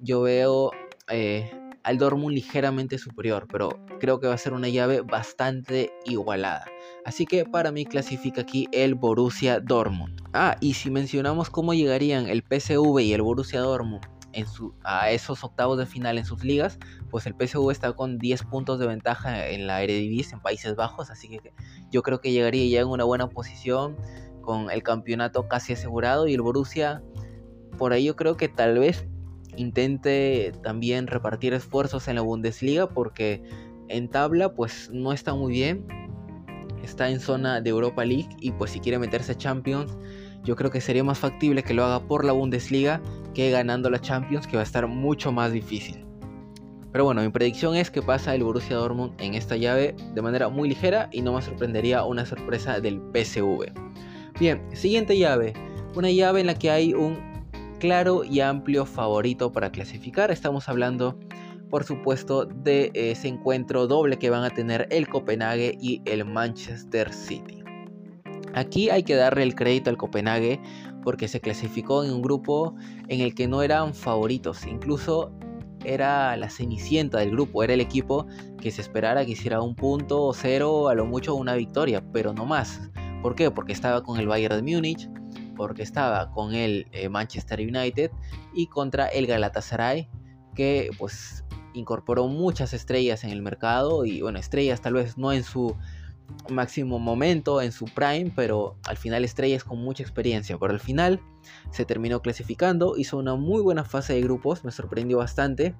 yo 0.00 0.22
veo 0.22 0.70
eh, 1.08 1.50
al 1.82 1.98
Dortmund 1.98 2.34
ligeramente 2.34 2.98
superior. 2.98 3.46
Pero 3.50 3.70
creo 4.00 4.20
que 4.20 4.26
va 4.26 4.34
a 4.34 4.38
ser 4.38 4.52
una 4.52 4.68
llave 4.68 5.00
bastante 5.00 5.92
igualada. 6.04 6.66
Así 7.04 7.26
que 7.26 7.44
para 7.44 7.72
mí 7.72 7.84
clasifica 7.84 8.42
aquí 8.42 8.68
el 8.72 8.94
Borussia 8.94 9.60
Dortmund. 9.60 10.20
Ah, 10.32 10.56
y 10.60 10.74
si 10.74 10.90
mencionamos 10.90 11.50
cómo 11.50 11.74
llegarían 11.74 12.28
el 12.28 12.42
PSV 12.42 13.00
y 13.00 13.12
el 13.12 13.22
Borussia 13.22 13.60
Dortmund 13.60 14.13
a 14.82 15.10
esos 15.10 15.44
octavos 15.44 15.78
de 15.78 15.86
final 15.86 16.18
en 16.18 16.24
sus 16.24 16.44
ligas, 16.44 16.78
pues 17.10 17.26
el 17.26 17.34
PSV 17.34 17.70
está 17.70 17.92
con 17.92 18.18
10 18.18 18.44
puntos 18.44 18.78
de 18.78 18.86
ventaja 18.86 19.48
en 19.48 19.66
la 19.66 19.82
Eredivisie 19.82 20.34
en 20.34 20.40
Países 20.40 20.74
Bajos, 20.76 21.10
así 21.10 21.28
que 21.28 21.52
yo 21.90 22.02
creo 22.02 22.20
que 22.20 22.32
llegaría 22.32 22.66
ya 22.68 22.80
en 22.80 22.88
una 22.88 23.04
buena 23.04 23.28
posición 23.28 23.96
con 24.40 24.70
el 24.70 24.82
campeonato 24.82 25.48
casi 25.48 25.72
asegurado 25.72 26.28
y 26.28 26.34
el 26.34 26.42
Borussia 26.42 27.02
por 27.78 27.92
ahí 27.92 28.04
yo 28.04 28.16
creo 28.16 28.36
que 28.36 28.48
tal 28.48 28.78
vez 28.78 29.06
intente 29.56 30.52
también 30.62 31.06
repartir 31.06 31.54
esfuerzos 31.54 32.08
en 32.08 32.16
la 32.16 32.22
Bundesliga 32.22 32.88
porque 32.88 33.42
en 33.88 34.08
tabla 34.08 34.54
pues 34.54 34.90
no 34.92 35.12
está 35.12 35.34
muy 35.34 35.52
bien, 35.52 35.86
está 36.82 37.10
en 37.10 37.20
zona 37.20 37.60
de 37.60 37.70
Europa 37.70 38.04
League 38.04 38.28
y 38.40 38.52
pues 38.52 38.72
si 38.72 38.80
quiere 38.80 38.98
meterse 38.98 39.32
a 39.32 39.36
Champions 39.36 39.96
yo 40.44 40.56
creo 40.56 40.70
que 40.70 40.80
sería 40.80 41.02
más 41.02 41.18
factible 41.18 41.62
que 41.62 41.74
lo 41.74 41.84
haga 41.84 42.00
por 42.00 42.24
la 42.24 42.32
Bundesliga 42.32 43.00
que 43.34 43.50
ganando 43.50 43.90
la 43.90 44.00
Champions, 44.00 44.46
que 44.46 44.56
va 44.56 44.62
a 44.62 44.64
estar 44.64 44.86
mucho 44.86 45.32
más 45.32 45.52
difícil. 45.52 46.04
Pero 46.92 47.04
bueno, 47.04 47.22
mi 47.22 47.28
predicción 47.30 47.74
es 47.74 47.90
que 47.90 48.02
pasa 48.02 48.36
el 48.36 48.44
Borussia 48.44 48.76
Dortmund 48.76 49.20
en 49.20 49.34
esta 49.34 49.56
llave 49.56 49.96
de 50.14 50.22
manera 50.22 50.48
muy 50.48 50.68
ligera 50.68 51.08
y 51.10 51.22
no 51.22 51.32
me 51.32 51.42
sorprendería 51.42 52.04
una 52.04 52.24
sorpresa 52.24 52.78
del 52.78 53.00
PSV. 53.12 53.72
Bien, 54.38 54.62
siguiente 54.72 55.18
llave. 55.18 55.54
Una 55.96 56.10
llave 56.10 56.40
en 56.40 56.46
la 56.46 56.54
que 56.54 56.70
hay 56.70 56.94
un 56.94 57.18
claro 57.80 58.22
y 58.22 58.40
amplio 58.40 58.86
favorito 58.86 59.50
para 59.50 59.72
clasificar. 59.72 60.30
Estamos 60.30 60.68
hablando, 60.68 61.18
por 61.68 61.82
supuesto, 61.82 62.44
de 62.44 62.92
ese 62.94 63.26
encuentro 63.26 63.88
doble 63.88 64.16
que 64.16 64.30
van 64.30 64.44
a 64.44 64.50
tener 64.50 64.86
el 64.90 65.08
Copenhague 65.08 65.76
y 65.80 66.00
el 66.04 66.24
Manchester 66.24 67.12
City. 67.12 67.63
Aquí 68.54 68.90
hay 68.90 69.02
que 69.02 69.16
darle 69.16 69.42
el 69.42 69.54
crédito 69.54 69.90
al 69.90 69.96
Copenhague 69.96 70.60
porque 71.02 71.28
se 71.28 71.40
clasificó 71.40 72.04
en 72.04 72.12
un 72.12 72.22
grupo 72.22 72.74
en 73.08 73.20
el 73.20 73.34
que 73.34 73.46
no 73.46 73.62
eran 73.62 73.94
favoritos, 73.94 74.66
incluso 74.66 75.32
era 75.84 76.36
la 76.36 76.48
cenicienta 76.48 77.18
del 77.18 77.30
grupo, 77.30 77.62
era 77.62 77.74
el 77.74 77.80
equipo 77.80 78.26
que 78.60 78.70
se 78.70 78.80
esperara 78.80 79.24
que 79.24 79.32
hiciera 79.32 79.60
un 79.60 79.74
punto 79.74 80.22
o 80.22 80.32
cero, 80.32 80.88
a 80.88 80.94
lo 80.94 81.04
mucho 81.04 81.34
una 81.34 81.54
victoria, 81.54 82.02
pero 82.12 82.32
no 82.32 82.46
más. 82.46 82.90
¿Por 83.22 83.34
qué? 83.34 83.50
Porque 83.50 83.72
estaba 83.72 84.02
con 84.02 84.18
el 84.18 84.26
Bayern 84.26 84.64
de 84.64 84.74
Múnich, 84.74 85.10
porque 85.56 85.82
estaba 85.82 86.30
con 86.30 86.54
el 86.54 86.86
eh, 86.92 87.08
Manchester 87.08 87.60
United 87.60 88.10
y 88.54 88.66
contra 88.66 89.08
el 89.08 89.26
Galatasaray, 89.26 90.08
que 90.54 90.90
pues 90.98 91.44
incorporó 91.74 92.28
muchas 92.28 92.72
estrellas 92.72 93.24
en 93.24 93.30
el 93.30 93.42
mercado 93.42 94.04
y 94.04 94.22
bueno, 94.22 94.38
estrellas 94.38 94.80
tal 94.80 94.94
vez 94.94 95.18
no 95.18 95.32
en 95.32 95.42
su 95.42 95.76
máximo 96.48 96.98
momento, 96.98 97.60
en 97.60 97.72
su 97.72 97.86
prime, 97.86 98.32
pero 98.34 98.76
al 98.86 98.96
final 98.96 99.24
estrellas 99.24 99.64
con 99.64 99.78
mucha 99.78 100.02
experiencia. 100.02 100.58
Pero 100.58 100.72
al 100.72 100.80
final 100.80 101.20
se 101.70 101.84
terminó 101.84 102.22
clasificando, 102.22 102.96
hizo 102.96 103.18
una 103.18 103.34
muy 103.34 103.62
buena 103.62 103.84
fase 103.84 104.14
de 104.14 104.22
grupos, 104.22 104.64
me 104.64 104.70
sorprendió 104.70 105.18
bastante 105.18 105.74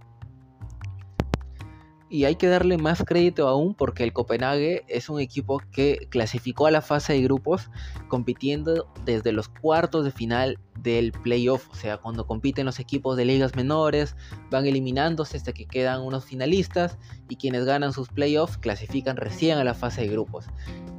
y 2.15 2.27
hay 2.27 2.37
que 2.37 2.47
darle 2.47 2.79
más 2.79 3.03
crédito 3.05 3.49
aún 3.49 3.75
porque 3.75 4.05
el 4.05 4.13
Copenhague 4.13 4.85
es 4.87 5.09
un 5.09 5.19
equipo 5.19 5.61
que 5.73 6.07
clasificó 6.11 6.69
a 6.69 6.71
la 6.71 6.81
fase 6.81 7.15
de 7.15 7.23
grupos 7.23 7.71
compitiendo 8.07 8.87
desde 9.05 9.33
los 9.33 9.49
cuartos 9.49 10.05
de 10.05 10.13
final 10.13 10.61
del 10.81 11.11
playoff, 11.11 11.69
o 11.71 11.75
sea, 11.75 11.97
cuando 11.97 12.25
compiten 12.25 12.67
los 12.67 12.79
equipos 12.79 13.17
de 13.17 13.25
ligas 13.25 13.57
menores, 13.57 14.15
van 14.49 14.65
eliminándose 14.65 15.37
hasta 15.37 15.53
que 15.53 15.67
quedan 15.67 16.03
unos 16.03 16.25
finalistas 16.25 16.99
y 17.29 17.35
quienes 17.35 17.65
ganan 17.65 17.93
sus 17.93 18.09
playoffs 18.11 18.59
clasifican 18.59 19.17
recién 19.17 19.59
a 19.59 19.65
la 19.65 19.75
fase 19.75 20.03
de 20.03 20.09
grupos. 20.09 20.47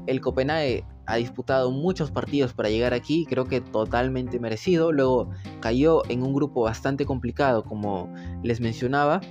El 0.07 0.19
Copenhague 0.19 0.84
ha 1.05 1.15
disputado 1.15 1.72
muchos 1.72 2.12
partidos 2.12 2.51
para 2.51 2.69
llegar 2.69 2.93
aquí, 2.93 3.25
creo 3.25 3.45
que 3.45 3.62
totalmente 3.62 4.38
merecido, 4.38 4.91
luego 4.91 5.29
cayó 5.62 6.03
en 6.10 6.24
un 6.24 6.34
grupo 6.34 6.63
bastante 6.63 7.05
complicado 7.05 7.63
como 7.63 8.13
les 8.43 8.60
mencionaba, 8.60 9.22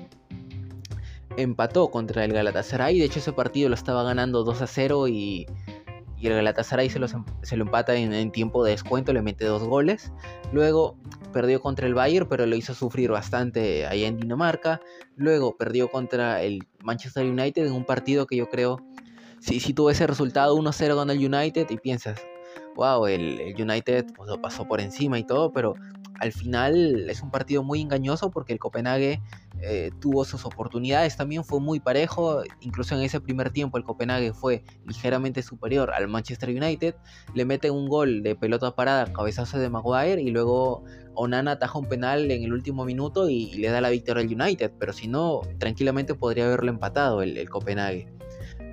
empató 1.36 1.90
contra 1.90 2.24
el 2.24 2.32
Galatasaray. 2.32 2.98
De 2.98 3.04
hecho, 3.06 3.18
ese 3.18 3.32
partido 3.32 3.68
lo 3.68 3.74
estaba 3.74 4.02
ganando 4.02 4.44
2 4.44 4.62
a 4.62 4.66
0 4.66 5.08
y, 5.08 5.46
el 6.22 6.32
Galatasaray 6.32 6.88
se, 6.88 6.98
se 7.42 7.56
lo 7.56 7.64
empata 7.64 7.94
en, 7.94 8.32
tiempo 8.32 8.64
de 8.64 8.70
descuento, 8.70 9.12
le 9.12 9.20
mete 9.20 9.44
dos 9.44 9.62
goles. 9.62 10.10
Luego 10.52 10.96
perdió 11.34 11.60
contra 11.60 11.86
el 11.86 11.92
Bayern, 11.92 12.26
pero 12.28 12.46
lo 12.46 12.56
hizo 12.56 12.72
sufrir 12.72 13.10
bastante 13.10 13.86
allá 13.86 14.06
en 14.06 14.16
Dinamarca. 14.16 14.80
Luego 15.16 15.58
perdió 15.58 15.90
contra 15.90 16.40
el 16.40 16.66
Manchester 16.82 17.26
United 17.26 17.66
en 17.66 17.72
un 17.74 17.84
partido 17.84 18.26
que 18.26 18.36
yo 18.36 18.48
creo, 18.48 18.78
si, 19.40 19.60
si 19.60 19.74
tuvo 19.74 19.90
ese 19.90 20.06
resultado 20.06 20.56
1-0 20.56 20.94
con 20.94 21.10
el 21.10 21.18
United 21.18 21.66
y 21.68 21.76
piensas, 21.76 22.22
wow, 22.74 23.06
el, 23.06 23.40
el 23.40 23.60
United 23.60 24.06
pues, 24.16 24.30
lo 24.30 24.40
pasó 24.40 24.66
por 24.66 24.80
encima 24.80 25.18
y 25.18 25.24
todo, 25.24 25.52
pero 25.52 25.74
al 26.20 26.32
final 26.32 27.08
es 27.10 27.22
un 27.22 27.30
partido 27.30 27.62
muy 27.62 27.80
engañoso 27.80 28.30
porque 28.30 28.52
el 28.52 28.58
Copenhague 28.58 29.20
eh, 29.60 29.90
tuvo 30.00 30.24
sus 30.24 30.44
oportunidades, 30.44 31.16
también 31.16 31.44
fue 31.44 31.60
muy 31.60 31.80
parejo, 31.80 32.42
incluso 32.60 32.94
en 32.94 33.02
ese 33.02 33.20
primer 33.20 33.50
tiempo 33.50 33.78
el 33.78 33.84
Copenhague 33.84 34.32
fue 34.32 34.64
ligeramente 34.86 35.42
superior 35.42 35.92
al 35.92 36.08
Manchester 36.08 36.50
United, 36.50 36.94
le 37.34 37.44
mete 37.44 37.70
un 37.70 37.88
gol 37.88 38.22
de 38.22 38.36
pelota 38.36 38.74
parada, 38.74 39.12
cabezazo 39.12 39.58
de 39.58 39.70
Maguire 39.70 40.20
y 40.20 40.30
luego 40.30 40.84
Onana 41.14 41.52
ataja 41.52 41.78
un 41.78 41.88
penal 41.88 42.30
en 42.30 42.42
el 42.42 42.52
último 42.52 42.84
minuto 42.84 43.28
y, 43.28 43.54
le 43.54 43.68
da 43.68 43.80
la 43.80 43.90
victoria 43.90 44.22
al 44.22 44.32
United, 44.32 44.72
pero 44.78 44.92
si 44.92 45.08
no, 45.08 45.42
tranquilamente 45.58 46.14
podría 46.14 46.46
haberlo 46.46 46.70
empatado 46.70 47.22
el 47.22 47.48
Copenhague. 47.48 48.14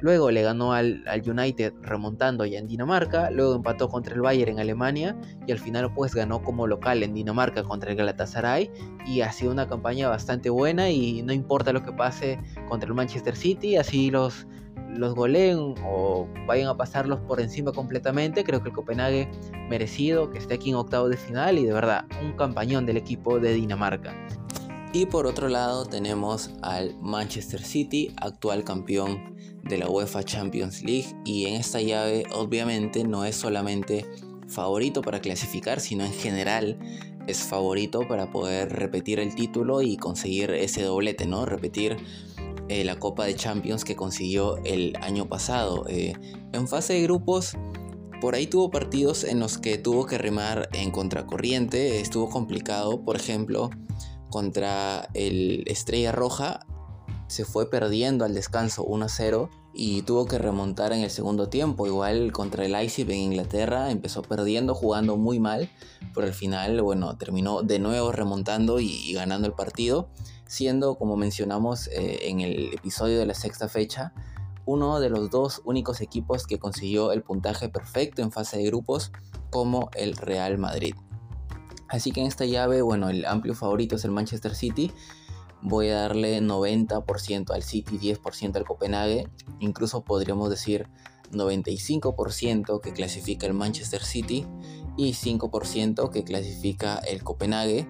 Luego 0.01 0.31
le 0.31 0.41
ganó 0.41 0.74
al, 0.74 1.03
United 1.25 1.74
remontando 1.84 2.46
ya 2.46 2.58
en 2.58 2.67
Dinamarca, 2.67 3.29
luego 3.29 3.55
empató 3.55 3.88
contra 3.88 4.15
el 4.15 4.22
Bayern 4.22 4.53
en 4.53 4.60
Alemania 4.60 5.15
y 5.46 5.51
al 5.51 5.60
final 5.60 5.93
pues 5.93 6.15
ganó 6.15 6.41
como 6.41 6.65
local 6.65 7.03
en 7.03 7.13
Dinamarca 7.13 7.63
contra 7.63 7.91
el 7.91 7.98
Galatasaray 7.98 8.72
y 9.05 9.22
ha 9.22 9.31
sido 9.31 9.51
una 9.51 9.67
campaña 9.67 10.10
bastante 10.10 10.50
buena 10.50 10.89
y 10.89 11.22
no 11.22 11.34
importa 11.34 11.72
lo 11.72 11.84
que 11.84 11.91
pase 11.93 12.39
contra 12.67 12.88
el 12.88 12.96
Manchester 12.96 13.36
City, 13.36 13.75
así 13.75 14.10
los, 14.10 14.48
los 14.89 15.13
goleen 15.13 15.75
o 15.86 16.27
vayan 16.48 16.70
a 16.70 16.75
pasarlos 16.75 17.20
por 17.22 17.39
encima 17.39 17.72
completamente, 17.72 18.43
creo 18.43 18.63
que 18.63 18.70
el 18.70 18.75
Copenhague 18.75 19.29
merecido 19.70 20.31
que 20.31 20.39
esté 20.39 20.55
aquí 20.55 20.72
en 20.72 20.77
octavo 20.77 21.10
de 21.10 21.17
final 21.17 21.60
y 21.60 21.65
de 21.65 21.74
verdad 21.74 22.05
un 22.24 22.34
campañón 22.34 22.88
del 22.88 22.98
equipo 22.98 23.39
de 23.39 23.53
Dinamarca. 23.53 24.15
Y 24.94 25.06
por 25.06 25.26
otro 25.26 25.48
lado 25.48 25.86
tenemos 25.86 26.52
al 26.62 26.98
Manchester 27.00 27.64
City, 27.64 28.14
actual 28.18 28.66
campeón 28.66 29.36
de 29.64 29.78
la 29.78 29.90
UEFA 29.90 30.24
Champions 30.24 30.84
League 30.84 31.16
y 31.24 31.46
en 31.46 31.56
esta 31.56 31.80
llave 31.80 32.26
obviamente 32.34 33.06
no 33.06 33.24
es 33.24 33.38
solamente 33.38 34.06
favorito 34.48 35.02
para 35.02 35.22
clasificar, 35.22 35.80
sino 35.80 36.04
en 36.04 36.12
general 36.12 36.78
es 37.26 37.40
favorito 37.40 38.06
para 38.06 38.32
poder 38.32 38.70
repetir 38.70 39.22
el 39.22 39.34
título 39.34 39.82
y 39.82 39.96
conseguir 39.96 40.52
ese 40.52 40.84
doblete, 40.84 41.26
¿no? 41.26 41.46
Repetir 41.46 41.96
eh, 42.68 42.84
la 42.84 43.00
Copa 43.00 43.26
de 43.26 43.36
Champions 43.36 43.86
que 43.86 43.96
consiguió 43.96 44.58
el 44.66 44.98
año 45.02 45.30
pasado. 45.30 45.86
Eh, 45.88 46.14
en 46.52 46.68
fase 46.68 46.94
de 46.94 47.04
grupos, 47.04 47.54
por 48.20 48.36
ahí 48.36 48.48
tuvo 48.48 48.72
partidos 48.72 49.24
en 49.24 49.40
los 49.40 49.58
que 49.58 49.78
tuvo 49.78 50.06
que 50.06 50.18
remar 50.18 50.68
en 50.74 50.92
contracorriente, 50.92 52.02
estuvo 52.02 52.30
complicado, 52.30 53.06
por 53.06 53.16
ejemplo, 53.16 53.70
contra 54.32 55.08
el 55.14 55.64
Estrella 55.68 56.12
Roja 56.12 56.62
se 57.28 57.46
fue 57.46 57.70
perdiendo 57.70 58.26
al 58.26 58.34
descanso 58.34 58.84
1-0 58.84 59.50
y 59.74 60.02
tuvo 60.02 60.26
que 60.26 60.38
remontar 60.38 60.92
en 60.92 61.02
el 61.02 61.10
segundo 61.10 61.48
tiempo. 61.48 61.86
Igual 61.86 62.32
contra 62.32 62.66
el 62.66 62.74
Leipzig 62.74 63.10
en 63.10 63.20
Inglaterra 63.20 63.92
empezó 63.92 64.22
perdiendo, 64.22 64.76
jugando 64.76 65.16
muy 65.16 65.40
mal, 65.40 65.70
pero 66.14 66.28
al 66.28 66.34
final, 66.34 66.82
bueno, 66.82 67.16
terminó 67.18 67.62
de 67.62 67.80
nuevo 67.80 68.12
remontando 68.12 68.80
y, 68.80 69.14
ganando 69.14 69.48
el 69.48 69.54
partido, 69.54 70.10
siendo, 70.48 70.96
como 70.96 71.16
mencionamos 71.16 71.88
eh, 71.88 72.30
en 72.30 72.42
el 72.42 72.74
episodio 72.74 73.20
de 73.20 73.26
la 73.26 73.34
sexta 73.34 73.70
fecha, 73.70 74.14
uno 74.66 75.00
de 75.00 75.10
los 75.10 75.30
dos 75.30 75.62
únicos 75.64 76.02
equipos 76.02 76.46
que 76.46 76.60
consiguió 76.60 77.12
el 77.12 77.24
puntaje 77.24 77.70
perfecto 77.70 78.22
en 78.22 78.32
fase 78.32 78.58
de 78.58 78.66
grupos 78.66 79.12
como 79.50 79.90
el 79.94 80.16
Real 80.16 80.58
Madrid. 80.58 80.96
Así 81.92 82.12
que 82.12 82.22
en 82.22 82.28
esta 82.28 82.46
llave, 82.46 82.82
bueno, 82.82 83.10
el 83.10 83.26
amplio 83.26 83.54
favorito 83.54 83.98
es 83.98 84.06
el 84.06 84.12
Manchester 84.12 84.56
City 84.56 84.92
voy 85.62 85.90
a 85.90 86.02
darle 86.02 86.42
90% 86.42 87.52
al 87.52 87.64
City, 87.64 87.98
10% 88.00 88.56
al 88.56 88.66
Copenhague, 88.66 89.28
incluso 89.60 90.04
podríamos 90.04 90.50
decir 90.50 90.88
95% 91.32 92.82
que 92.82 92.94
clasifica 92.94 93.48
el 93.48 93.54
Manchester 93.54 94.04
City 94.04 94.46
y 94.98 95.14
5% 95.14 96.10
que 96.10 96.24
clasifica 96.24 96.98
el 96.98 97.24
Copenhague. 97.24 97.88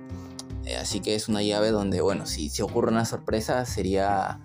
Eh, 0.65 0.77
así 0.77 1.00
que 1.00 1.15
es 1.15 1.27
una 1.27 1.41
llave 1.41 1.72
donde, 1.72 2.01
bueno, 2.01 2.25
si, 2.27 2.50
si 2.50 2.62
ocurre 2.62 2.91
una 2.91 3.05
sorpresa 3.05 3.65
sería 3.65 4.41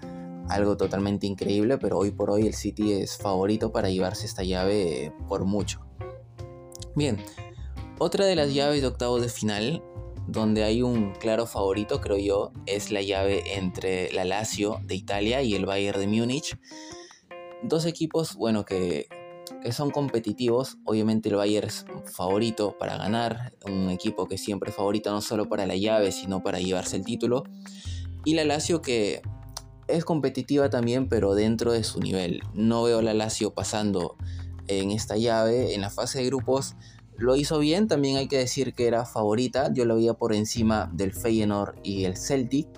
algo 0.48 0.76
totalmente 0.76 1.26
increíble, 1.26 1.76
pero 1.76 1.98
hoy 1.98 2.12
por 2.12 2.30
hoy 2.30 2.46
el 2.46 2.54
City 2.54 2.92
es 2.92 3.18
favorito 3.18 3.72
para 3.72 3.90
llevarse 3.90 4.24
esta 4.24 4.44
llave 4.44 5.12
por 5.28 5.44
mucho. 5.44 5.84
Bien, 6.94 7.18
otra 7.98 8.26
de 8.26 8.36
las 8.36 8.52
llaves 8.52 8.82
de 8.82 8.88
octavos 8.88 9.22
de 9.22 9.28
final 9.28 9.82
donde 10.26 10.64
hay 10.64 10.82
un 10.82 11.12
claro 11.14 11.46
favorito, 11.46 12.00
creo 12.00 12.18
yo, 12.18 12.52
es 12.66 12.90
la 12.90 13.00
llave 13.00 13.56
entre 13.56 14.12
la 14.12 14.24
Lazio 14.24 14.80
de 14.82 14.96
Italia 14.96 15.42
y 15.42 15.54
el 15.54 15.66
Bayern 15.66 16.00
de 16.00 16.08
Múnich. 16.08 16.58
Dos 17.62 17.86
equipos, 17.86 18.34
bueno, 18.34 18.64
que, 18.64 19.08
son 19.70 19.90
competitivos. 19.90 20.78
Obviamente 20.84 21.28
el 21.28 21.36
Bayern 21.36 21.68
es 21.68 21.84
favorito 22.12 22.76
para 22.78 22.96
ganar, 22.96 23.52
un 23.64 23.90
equipo 23.90 24.26
que 24.26 24.38
siempre 24.38 24.70
es 24.70 24.76
favorito 24.76 25.10
no 25.10 25.20
solo 25.20 25.48
para 25.48 25.66
la 25.66 25.76
llave, 25.76 26.12
sino 26.12 26.42
para 26.42 26.58
llevarse 26.60 26.96
el 26.96 27.04
título. 27.04 27.44
Y 28.24 28.34
la 28.34 28.44
Lazio 28.44 28.82
que 28.82 29.22
es 29.88 30.04
competitiva 30.04 30.70
también, 30.70 31.08
pero 31.08 31.34
dentro 31.34 31.72
de 31.72 31.84
su 31.84 32.00
nivel. 32.00 32.42
No 32.52 32.82
veo 32.82 33.02
la 33.02 33.14
Lazio 33.14 33.54
pasando 33.54 34.16
en 34.66 34.90
esta 34.90 35.16
llave. 35.16 35.74
En 35.74 35.80
la 35.80 35.90
fase 35.90 36.18
de 36.18 36.26
grupos 36.26 36.74
lo 37.18 37.36
hizo 37.36 37.58
bien, 37.58 37.88
también 37.88 38.16
hay 38.16 38.28
que 38.28 38.38
decir 38.38 38.74
que 38.74 38.86
era 38.86 39.04
favorita, 39.06 39.72
yo 39.72 39.84
la 39.84 39.94
veía 39.94 40.14
por 40.14 40.34
encima 40.34 40.90
del 40.92 41.12
Feyenoord 41.12 41.76
y 41.82 42.04
el 42.04 42.16
Celtic. 42.16 42.68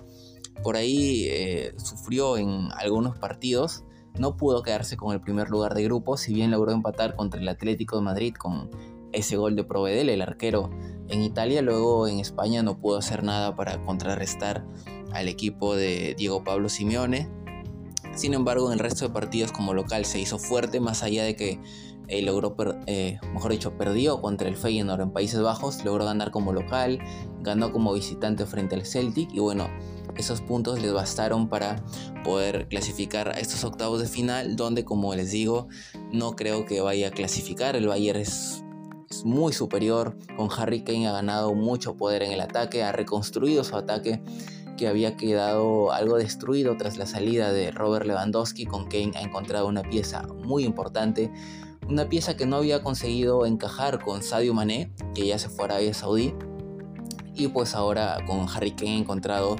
Por 0.63 0.75
ahí 0.75 1.25
eh, 1.27 1.73
sufrió 1.77 2.37
en 2.37 2.69
algunos 2.77 3.17
partidos, 3.17 3.83
no 4.17 4.37
pudo 4.37 4.63
quedarse 4.63 4.97
con 4.97 5.13
el 5.13 5.21
primer 5.21 5.49
lugar 5.49 5.73
de 5.73 5.83
grupo, 5.83 6.17
si 6.17 6.33
bien 6.33 6.51
logró 6.51 6.71
empatar 6.71 7.15
contra 7.15 7.39
el 7.39 7.47
Atlético 7.47 7.97
de 7.97 8.01
Madrid 8.01 8.33
con 8.33 8.69
ese 9.11 9.37
gol 9.37 9.55
de 9.55 9.63
Provedel, 9.63 10.09
el 10.09 10.21
arquero 10.21 10.69
en 11.07 11.21
Italia, 11.21 11.61
luego 11.61 12.07
en 12.07 12.19
España 12.19 12.63
no 12.63 12.79
pudo 12.79 12.97
hacer 12.97 13.23
nada 13.23 13.55
para 13.55 13.83
contrarrestar 13.83 14.65
al 15.11 15.27
equipo 15.27 15.75
de 15.75 16.15
Diego 16.17 16.43
Pablo 16.43 16.69
Simeone. 16.69 17.29
Sin 18.19 18.33
embargo, 18.33 18.67
en 18.67 18.73
el 18.73 18.79
resto 18.79 19.07
de 19.07 19.13
partidos 19.13 19.53
como 19.53 19.73
local 19.73 20.03
se 20.03 20.19
hizo 20.19 20.39
fuerte, 20.39 20.81
más 20.81 21.03
allá 21.03 21.23
de 21.23 21.37
que 21.37 21.57
eh, 22.09 22.21
logró, 22.21 22.53
eh, 22.85 23.17
mejor 23.33 23.53
dicho, 23.53 23.77
perdió 23.77 24.19
contra 24.19 24.49
el 24.49 24.57
Feyenoord 24.57 24.99
en 24.99 25.11
Países 25.11 25.41
Bajos, 25.41 25.85
logró 25.85 26.03
ganar 26.03 26.29
como 26.29 26.51
local, 26.51 26.99
ganó 27.39 27.71
como 27.71 27.93
visitante 27.93 28.45
frente 28.45 28.75
al 28.75 28.85
Celtic 28.85 29.33
y 29.33 29.39
bueno, 29.39 29.69
esos 30.17 30.41
puntos 30.41 30.81
les 30.81 30.91
bastaron 30.91 31.47
para 31.47 31.81
poder 32.25 32.67
clasificar 32.67 33.29
a 33.29 33.39
estos 33.39 33.63
octavos 33.63 34.01
de 34.01 34.07
final, 34.09 34.57
donde 34.57 34.83
como 34.83 35.15
les 35.15 35.31
digo, 35.31 35.69
no 36.11 36.35
creo 36.35 36.65
que 36.65 36.81
vaya 36.81 37.07
a 37.07 37.11
clasificar, 37.11 37.77
el 37.77 37.87
Bayern 37.87 38.19
es 38.19 38.65
es 39.09 39.25
muy 39.25 39.53
superior. 39.53 40.17
Con 40.37 40.49
Harry 40.55 40.83
Kane 40.83 41.07
ha 41.07 41.11
ganado 41.11 41.53
mucho 41.55 41.97
poder 41.97 42.23
en 42.23 42.31
el 42.31 42.41
ataque, 42.41 42.83
ha 42.83 42.91
reconstruido 42.91 43.63
su 43.63 43.75
ataque 43.75 44.21
que 44.79 44.87
había 44.87 45.17
quedado 45.17 45.91
algo 45.91 46.17
destruido 46.17 46.77
tras 46.77 46.97
la 46.97 47.05
salida 47.05 47.51
de 47.51 47.71
Robert 47.71 48.05
Lewandowski. 48.05 48.65
Con 48.65 48.85
Kane 48.85 49.11
ha 49.15 49.21
encontrado 49.21 49.67
una 49.67 49.83
pieza 49.83 50.23
muy 50.45 50.63
importante 50.63 51.29
una 51.89 52.07
pieza 52.07 52.37
que 52.37 52.45
no 52.45 52.57
había 52.57 52.83
conseguido 52.83 53.47
encajar 53.47 53.99
con 53.99 54.21
Sadio 54.21 54.53
Mané, 54.53 54.93
que 55.15 55.25
ya 55.25 55.39
se 55.39 55.49
fue 55.49 55.63
a 55.63 55.69
Arabia 55.69 55.93
Saudí, 55.93 56.35
y 57.33 57.47
pues 57.47 57.73
ahora 57.73 58.19
con 58.27 58.47
Harry 58.47 58.71
Kane 58.71 58.97
ha 58.97 58.99
encontrado 58.99 59.55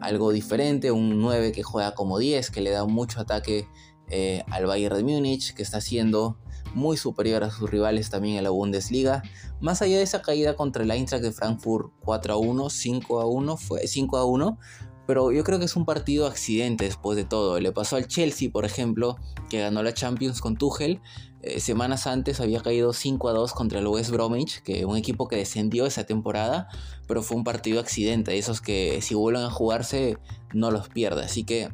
algo 0.00 0.30
diferente, 0.30 0.92
un 0.92 1.20
9 1.20 1.50
que 1.50 1.64
juega 1.64 1.94
como 1.94 2.18
10, 2.18 2.50
que 2.50 2.60
le 2.60 2.70
da 2.70 2.84
mucho 2.84 3.20
ataque 3.20 3.66
eh, 4.10 4.44
al 4.50 4.66
Bayern 4.66 4.96
de 4.96 5.02
Múnich, 5.02 5.54
que 5.54 5.62
está 5.62 5.80
siendo 5.80 6.36
muy 6.74 6.96
superior 6.96 7.42
a 7.42 7.50
sus 7.50 7.68
rivales 7.68 8.10
también 8.10 8.36
en 8.36 8.44
la 8.44 8.50
Bundesliga. 8.50 9.22
Más 9.62 9.80
allá 9.80 9.98
de 9.98 10.02
esa 10.02 10.22
caída 10.22 10.56
contra 10.56 10.82
el 10.82 10.90
Eintracht 10.90 11.22
de 11.22 11.30
Frankfurt 11.30 11.92
4 12.00 12.34
a 12.34 12.36
1, 12.36 12.68
5 12.68 13.20
a 13.20 13.26
1, 13.26 13.56
fue 13.56 13.86
5 13.86 14.16
a 14.16 14.24
1, 14.24 14.58
pero 15.06 15.30
yo 15.30 15.44
creo 15.44 15.60
que 15.60 15.66
es 15.66 15.76
un 15.76 15.84
partido 15.84 16.26
accidente 16.26 16.84
después 16.84 17.16
de 17.16 17.24
todo. 17.24 17.60
Le 17.60 17.70
pasó 17.70 17.94
al 17.94 18.08
Chelsea, 18.08 18.50
por 18.50 18.64
ejemplo, 18.64 19.18
que 19.48 19.60
ganó 19.60 19.84
la 19.84 19.94
Champions 19.94 20.40
con 20.40 20.56
Tuchel. 20.56 21.00
Eh, 21.42 21.60
semanas 21.60 22.08
antes 22.08 22.40
había 22.40 22.60
caído 22.60 22.92
5 22.92 23.28
a 23.28 23.32
2 23.32 23.52
contra 23.52 23.78
el 23.78 23.86
West 23.86 24.10
Bromwich, 24.10 24.62
que 24.62 24.84
un 24.84 24.96
equipo 24.96 25.28
que 25.28 25.36
descendió 25.36 25.86
esa 25.86 26.02
temporada, 26.06 26.66
pero 27.06 27.22
fue 27.22 27.36
un 27.36 27.44
partido 27.44 27.78
accidente, 27.78 28.36
esos 28.36 28.60
que 28.60 29.00
si 29.00 29.14
vuelven 29.14 29.44
a 29.44 29.50
jugarse 29.50 30.18
no 30.52 30.72
los 30.72 30.88
pierde. 30.88 31.22
Así 31.22 31.44
que 31.44 31.68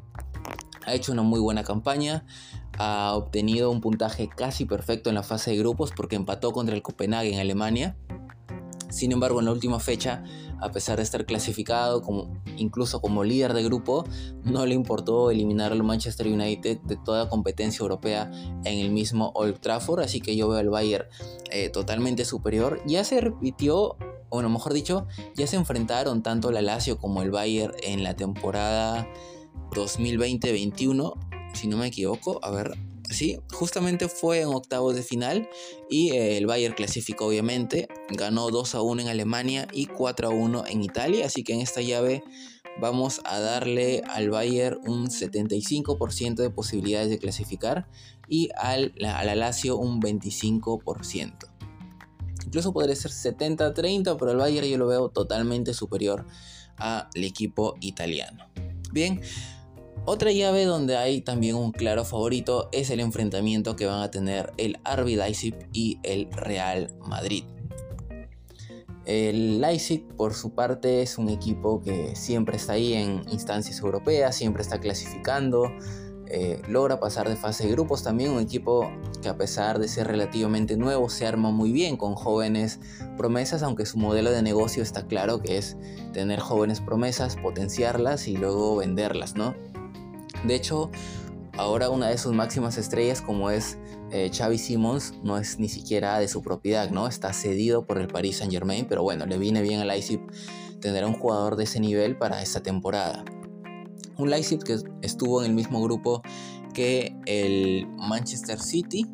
ha 0.85 0.92
hecho 0.92 1.12
una 1.12 1.23
muy 1.23 1.40
buena 1.40 1.64
campaña, 1.64 2.26
ha 2.78 3.14
obtenido 3.14 3.70
un 3.70 3.80
puntaje 3.80 4.28
casi 4.28 4.64
perfecto 4.64 5.11
en 5.11 5.16
la 5.16 5.23
fase 5.23 5.50
de 5.50 5.58
grupos 5.58 5.92
porque 5.94 6.16
empató 6.16 6.52
contra 6.52 6.75
el 6.75 6.82
Copenhague 6.82 7.32
en 7.32 7.40
Alemania. 7.40 7.97
Sin 8.88 9.12
embargo, 9.12 9.40
en 9.40 9.47
la 9.47 9.52
última 9.52 9.80
fecha, 9.80 10.25
a 10.61 10.70
pesar 10.70 10.97
de 10.97 11.02
estar 11.02 11.26
clasificado 11.26 12.02
como, 12.02 12.40
incluso 12.56 13.00
como 13.00 13.23
líder 13.23 13.52
de 13.52 13.62
grupo, 13.62 14.04
no 14.44 14.64
le 14.64 14.75
importó 14.75 15.30
eliminar 15.30 15.73
al 15.73 15.82
Manchester 15.82 16.26
United 16.26 16.78
de 16.80 16.97
toda 16.97 17.28
competencia 17.28 17.82
europea 17.82 18.30
en 18.64 18.78
el 18.78 18.90
mismo 18.90 19.32
Old 19.35 19.61
Trafford, 19.61 20.00
así 20.00 20.20
que 20.20 20.37
yo 20.37 20.49
veo 20.49 20.58
al 20.58 20.70
Bayern 20.70 21.06
eh, 21.50 21.68
totalmente 21.68 22.25
superior. 22.25 22.80
Ya 22.87 23.04
se 23.04 23.20
repitió, 23.20 23.97
bueno, 24.30 24.49
mejor 24.49 24.73
dicho, 24.73 25.06
ya 25.37 25.47
se 25.47 25.56
enfrentaron 25.56 26.23
tanto 26.23 26.50
la 26.50 26.62
Lazio 26.62 26.97
como 26.99 27.23
el 27.23 27.30
Bayern 27.30 27.75
en 27.82 28.02
la 28.02 28.16
temporada 28.16 29.06
2020-21, 29.73 31.27
si 31.55 31.69
no 31.69 31.76
me 31.76 31.87
equivoco. 31.87 32.40
A 32.43 32.50
ver, 32.50 32.76
sí, 33.11 33.38
justamente 33.52 34.09
fue 34.09 34.40
en 34.40 34.49
octavos 34.49 34.95
de 34.95 35.02
final 35.02 35.49
y 35.88 36.11
eh, 36.11 36.37
el 36.37 36.47
Bayern 36.47 36.75
clasificó 36.75 37.26
obviamente, 37.26 37.88
ganó 38.11 38.50
2 38.50 38.75
a 38.75 38.83
1 38.83 39.02
en 39.02 39.09
Alemania 39.09 39.69
y 39.73 39.87
4 39.87 40.28
a 40.28 40.31
1 40.31 40.64
en 40.67 40.83
Italia, 40.83 41.26
así 41.26 41.45
que 41.45 41.55
en 41.55 41.61
esta 41.61 41.81
llave 41.81 42.23
vamos 42.81 43.21
a 43.25 43.40
darle 43.40 44.02
al 44.09 44.31
Bayern 44.31 44.78
un 44.87 45.09
75% 45.09 46.35
de 46.37 46.50
posibilidades 46.50 47.11
de 47.11 47.19
clasificar 47.19 47.88
y 48.28 48.50
al, 48.57 48.95
a 49.05 49.25
la 49.25 49.35
Lazio 49.35 49.76
un 49.76 50.00
25%. 50.00 51.49
Incluso 52.45 52.73
podría 52.73 52.97
ser 52.97 53.11
70-30, 53.11 54.17
pero 54.19 54.31
el 54.31 54.38
Bayern 54.38 54.67
yo 54.67 54.78
lo 54.78 54.87
veo 54.87 55.09
totalmente 55.11 55.75
superior 55.75 56.25
al 56.76 57.09
equipo 57.14 57.75
italiano. 57.81 58.47
Bien, 58.90 59.21
otra 60.05 60.33
llave 60.33 60.64
donde 60.64 60.97
hay 60.97 61.21
también 61.21 61.57
un 61.57 61.73
claro 61.73 62.05
favorito 62.05 62.69
es 62.73 62.90
el 62.90 63.00
enfrentamiento 63.00 63.76
que 63.76 63.87
van 63.87 64.00
a 64.02 64.11
tener 64.11 64.52
el 64.57 64.78
RB 64.85 65.17
Leipzig 65.17 65.55
y 65.73 65.99
el 66.02 66.31
Real 66.33 66.95
Madrid. 67.07 67.45
El 69.05 69.62
Leipzig, 69.62 70.07
por 70.17 70.35
su 70.35 70.55
parte, 70.55 71.00
es 71.00 71.17
un 71.17 71.31
equipo 71.31 71.81
que 71.81 72.14
siempre 72.14 72.57
está 72.57 72.75
ahí 72.75 72.93
en 72.93 73.23
instancias 73.31 73.81
europeas, 73.81 74.37
siempre 74.37 74.62
está 74.62 74.81
clasificando, 74.81 75.73
eh, 76.31 76.61
logra 76.69 77.00
pasar 77.00 77.26
de 77.26 77.37
fase 77.37 77.64
de 77.64 77.73
grupos. 77.73 78.02
También 78.02 78.33
un 78.33 78.40
equipo 78.40 78.90
que 79.23 79.31
a 79.31 79.38
pesar 79.38 79.78
de 79.78 79.88
ser 79.88 80.09
relativamente 80.09 80.76
nuevo, 80.76 81.09
se 81.09 81.26
arma 81.26 81.50
muy 81.50 81.73
bien 81.73 81.97
con 81.97 82.17
jóvenes 82.17 82.81
promesas, 83.17 83.62
aunque 83.62 83.87
su 83.87 83.97
modelo 83.97 84.31
de 84.31 84.43
negocio 84.43 84.83
está 84.83 85.07
claro 85.07 85.40
que 85.40 85.57
es 85.57 85.78
tener 86.12 86.40
jóvenes 86.40 86.83
promesas, 86.83 87.37
potenciarlas 87.37 88.28
y 88.28 88.37
luego 88.37 88.76
venderlas, 88.76 89.37
¿no? 89.37 89.55
De 90.45 90.54
hecho, 90.54 90.91
ahora 91.56 91.91
una 91.91 92.08
de 92.08 92.19
sus 92.19 92.32
máximas 92.32 92.78
estrellas 92.78 93.21
como 93.21 93.50
es 93.50 93.78
eh, 94.10 94.30
Xavi 94.32 94.58
Simons 94.58 95.15
no 95.23 95.36
es 95.36 95.58
ni 95.58 95.69
siquiera 95.69 96.19
de 96.19 96.28
su 96.28 96.43
propiedad, 96.43 96.91
¿no? 96.91 97.06
Está 97.06 97.32
cedido 97.32 97.84
por 97.84 97.99
el 97.99 98.08
Paris 98.08 98.39
Saint 98.39 98.52
Germain, 98.52 98.86
pero 98.89 99.02
bueno, 99.02 99.26
le 99.26 99.39
viene 99.39 99.60
bien 99.62 99.80
al 99.80 99.89
Leipzig 99.89 100.21
tener 100.80 101.04
a 101.04 101.06
un 101.06 101.15
jugador 101.15 101.56
de 101.56 101.65
ese 101.65 101.80
nivel 101.80 102.17
para 102.17 102.41
esta 102.41 102.62
temporada. 102.62 103.25
Un 104.17 104.30
Leipzig 104.30 104.60
que 104.60 104.78
estuvo 105.02 105.43
en 105.43 105.50
el 105.50 105.54
mismo 105.54 105.82
grupo 105.82 106.23
que 106.73 107.17
el 107.26 107.86
Manchester 107.97 108.60
City, 108.60 109.06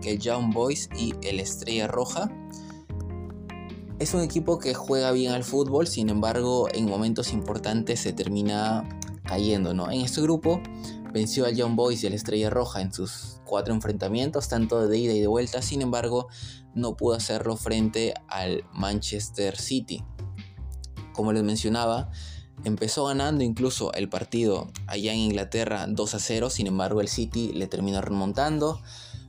que 0.00 0.12
el 0.12 0.18
Young 0.18 0.52
Boys 0.52 0.88
y 0.96 1.14
el 1.22 1.40
Estrella 1.40 1.88
Roja. 1.88 2.30
Es 3.98 4.14
un 4.14 4.22
equipo 4.22 4.58
que 4.58 4.74
juega 4.74 5.10
bien 5.10 5.32
al 5.32 5.42
fútbol, 5.42 5.86
sin 5.88 6.08
embargo 6.08 6.68
en 6.72 6.86
momentos 6.86 7.32
importantes 7.32 8.00
se 8.00 8.12
termina 8.12 8.88
cayendo, 9.28 9.74
¿no? 9.74 9.90
En 9.90 10.00
este 10.00 10.22
grupo 10.22 10.60
venció 11.12 11.46
al 11.46 11.54
Young 11.54 11.76
Boys 11.76 12.02
y 12.02 12.06
al 12.06 12.14
Estrella 12.14 12.50
Roja 12.50 12.80
en 12.80 12.92
sus 12.92 13.40
cuatro 13.44 13.74
enfrentamientos, 13.74 14.48
tanto 14.48 14.86
de 14.88 14.98
ida 14.98 15.12
y 15.12 15.20
de 15.20 15.26
vuelta, 15.26 15.62
sin 15.62 15.82
embargo 15.82 16.28
no 16.74 16.96
pudo 16.96 17.14
hacerlo 17.14 17.56
frente 17.56 18.14
al 18.28 18.64
Manchester 18.72 19.56
City. 19.56 20.04
Como 21.12 21.32
les 21.32 21.42
mencionaba, 21.42 22.10
empezó 22.64 23.06
ganando 23.06 23.42
incluso 23.42 23.92
el 23.94 24.08
partido 24.08 24.70
allá 24.86 25.12
en 25.12 25.18
Inglaterra 25.18 25.86
2 25.88 26.14
a 26.14 26.18
0, 26.18 26.50
sin 26.50 26.66
embargo 26.66 27.00
el 27.00 27.08
City 27.08 27.52
le 27.52 27.66
terminó 27.66 28.00
remontando. 28.00 28.80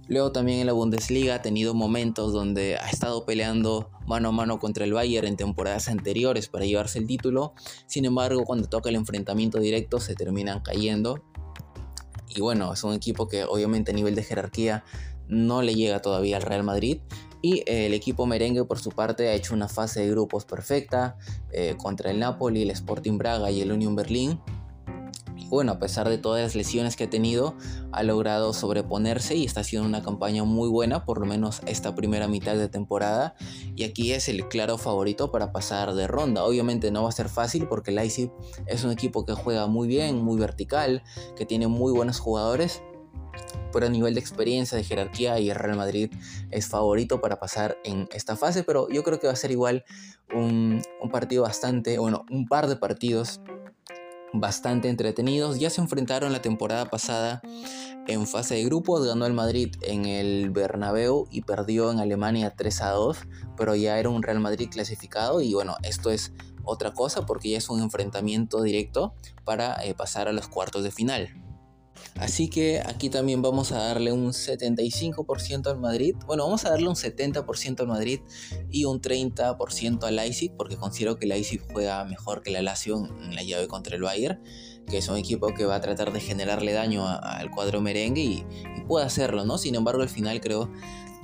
Luego 0.09 0.31
también 0.31 0.59
en 0.59 0.65
la 0.65 0.73
Bundesliga 0.73 1.35
ha 1.35 1.41
tenido 1.43 1.75
momentos 1.75 2.33
donde 2.33 2.77
ha 2.77 2.89
estado 2.89 3.25
peleando 3.25 3.91
mano 4.07 4.29
a 4.29 4.31
mano 4.31 4.57
contra 4.57 4.83
el 4.83 4.91
Bayern 4.91 5.27
en 5.27 5.37
temporadas 5.37 5.87
anteriores 5.87 6.49
para 6.49 6.65
llevarse 6.65 6.97
el 6.97 7.05
título. 7.05 7.53
Sin 7.85 8.05
embargo, 8.05 8.43
cuando 8.43 8.67
toca 8.67 8.89
el 8.89 8.95
enfrentamiento 8.95 9.59
directo 9.59 9.99
se 9.99 10.15
terminan 10.15 10.61
cayendo. 10.61 11.23
Y 12.27 12.41
bueno, 12.41 12.73
es 12.73 12.83
un 12.83 12.95
equipo 12.95 13.27
que 13.27 13.43
obviamente 13.43 13.91
a 13.91 13.93
nivel 13.93 14.15
de 14.15 14.23
jerarquía 14.23 14.83
no 15.27 15.61
le 15.61 15.75
llega 15.75 16.01
todavía 16.01 16.37
al 16.37 16.41
Real 16.41 16.63
Madrid. 16.63 17.01
Y 17.43 17.59
eh, 17.67 17.85
el 17.85 17.93
equipo 17.93 18.25
merengue 18.25 18.65
por 18.65 18.79
su 18.79 18.89
parte 18.89 19.27
ha 19.29 19.33
hecho 19.33 19.53
una 19.53 19.69
fase 19.69 20.01
de 20.01 20.09
grupos 20.09 20.43
perfecta 20.43 21.17
eh, 21.51 21.75
contra 21.77 22.09
el 22.09 22.17
Napoli, 22.17 22.63
el 22.63 22.71
Sporting 22.71 23.19
Braga 23.19 23.51
y 23.51 23.61
el 23.61 23.71
Union 23.71 23.95
Berlin 23.95 24.39
bueno, 25.49 25.73
a 25.73 25.79
pesar 25.79 26.07
de 26.09 26.17
todas 26.17 26.41
las 26.41 26.55
lesiones 26.55 26.95
que 26.95 27.05
ha 27.05 27.09
tenido, 27.09 27.55
ha 27.91 28.03
logrado 28.03 28.53
sobreponerse 28.53 29.35
y 29.35 29.45
está 29.45 29.61
haciendo 29.61 29.87
una 29.87 30.03
campaña 30.03 30.43
muy 30.43 30.69
buena, 30.69 31.05
por 31.05 31.19
lo 31.19 31.25
menos 31.25 31.61
esta 31.65 31.95
primera 31.95 32.27
mitad 32.27 32.55
de 32.55 32.69
temporada. 32.69 33.35
Y 33.75 33.83
aquí 33.83 34.13
es 34.13 34.29
el 34.29 34.47
claro 34.47 34.77
favorito 34.77 35.31
para 35.31 35.51
pasar 35.51 35.93
de 35.95 36.07
ronda. 36.07 36.43
Obviamente 36.43 36.91
no 36.91 37.03
va 37.03 37.09
a 37.09 37.13
ser 37.13 37.29
fácil 37.29 37.67
porque 37.67 37.91
Leipzig 37.91 38.31
es 38.67 38.83
un 38.83 38.91
equipo 38.91 39.25
que 39.25 39.33
juega 39.33 39.67
muy 39.67 39.87
bien, 39.87 40.23
muy 40.23 40.37
vertical, 40.37 41.03
que 41.35 41.45
tiene 41.45 41.67
muy 41.67 41.91
buenos 41.91 42.19
jugadores. 42.19 42.81
Pero 43.71 43.85
a 43.85 43.89
nivel 43.89 44.15
de 44.15 44.19
experiencia, 44.19 44.77
de 44.77 44.83
jerarquía, 44.83 45.39
y 45.39 45.51
el 45.51 45.55
Real 45.55 45.77
Madrid 45.77 46.11
es 46.49 46.67
favorito 46.67 47.21
para 47.21 47.39
pasar 47.39 47.77
en 47.83 48.07
esta 48.13 48.35
fase. 48.35 48.63
Pero 48.63 48.89
yo 48.89 49.03
creo 49.03 49.19
que 49.19 49.27
va 49.27 49.33
a 49.33 49.35
ser 49.35 49.51
igual 49.51 49.83
un, 50.33 50.81
un 51.01 51.09
partido 51.09 51.43
bastante, 51.43 51.99
bueno, 51.99 52.25
un 52.31 52.47
par 52.47 52.67
de 52.67 52.75
partidos 52.75 53.41
bastante 54.33 54.89
entretenidos. 54.89 55.59
Ya 55.59 55.69
se 55.69 55.81
enfrentaron 55.81 56.31
la 56.31 56.41
temporada 56.41 56.85
pasada 56.85 57.41
en 58.07 58.25
fase 58.25 58.55
de 58.55 58.63
grupos, 58.63 59.05
ganó 59.05 59.25
el 59.25 59.33
Madrid 59.33 59.75
en 59.81 60.05
el 60.05 60.49
Bernabéu 60.49 61.27
y 61.31 61.41
perdió 61.41 61.91
en 61.91 61.99
Alemania 61.99 62.53
3 62.55 62.81
a 62.81 62.89
2, 62.91 63.17
pero 63.55 63.75
ya 63.75 63.99
era 63.99 64.09
un 64.09 64.23
Real 64.23 64.39
Madrid 64.39 64.69
clasificado 64.71 65.41
y 65.41 65.53
bueno, 65.53 65.75
esto 65.83 66.09
es 66.09 66.33
otra 66.63 66.93
cosa 66.93 67.25
porque 67.25 67.49
ya 67.51 67.57
es 67.57 67.69
un 67.69 67.81
enfrentamiento 67.81 68.61
directo 68.61 69.13
para 69.43 69.83
eh, 69.83 69.93
pasar 69.93 70.27
a 70.27 70.33
los 70.33 70.47
cuartos 70.47 70.83
de 70.83 70.91
final. 70.91 71.29
Así 72.19 72.49
que 72.49 72.81
aquí 72.85 73.09
también 73.09 73.41
vamos 73.41 73.71
a 73.71 73.77
darle 73.77 74.11
un 74.11 74.31
75% 74.31 75.67
al 75.67 75.79
Madrid. 75.79 76.15
Bueno, 76.25 76.43
vamos 76.43 76.65
a 76.65 76.71
darle 76.71 76.89
un 76.89 76.95
70% 76.95 77.79
al 77.79 77.87
Madrid 77.87 78.19
y 78.69 78.85
un 78.85 79.01
30% 79.01 80.03
al 80.03 80.15
Leipzig 80.15 80.51
porque 80.57 80.75
considero 80.75 81.17
que 81.17 81.25
el 81.25 81.29
Leipzig 81.29 81.61
juega 81.71 82.03
mejor 82.05 82.41
que 82.41 82.51
la 82.51 82.61
Lazio 82.61 82.97
en 82.97 83.35
la 83.35 83.43
llave 83.43 83.67
contra 83.67 83.95
el 83.95 84.01
Bayern, 84.01 84.41
que 84.87 84.97
es 84.97 85.07
un 85.07 85.17
equipo 85.17 85.53
que 85.53 85.65
va 85.65 85.75
a 85.75 85.81
tratar 85.81 86.11
de 86.11 86.19
generarle 86.19 86.73
daño 86.73 87.07
al 87.07 87.51
cuadro 87.51 87.79
merengue 87.81 88.21
y, 88.21 88.45
puede 88.87 89.05
hacerlo, 89.05 89.45
¿no? 89.45 89.59
Sin 89.59 89.75
embargo, 89.75 90.01
al 90.01 90.09
final 90.09 90.41
creo 90.41 90.67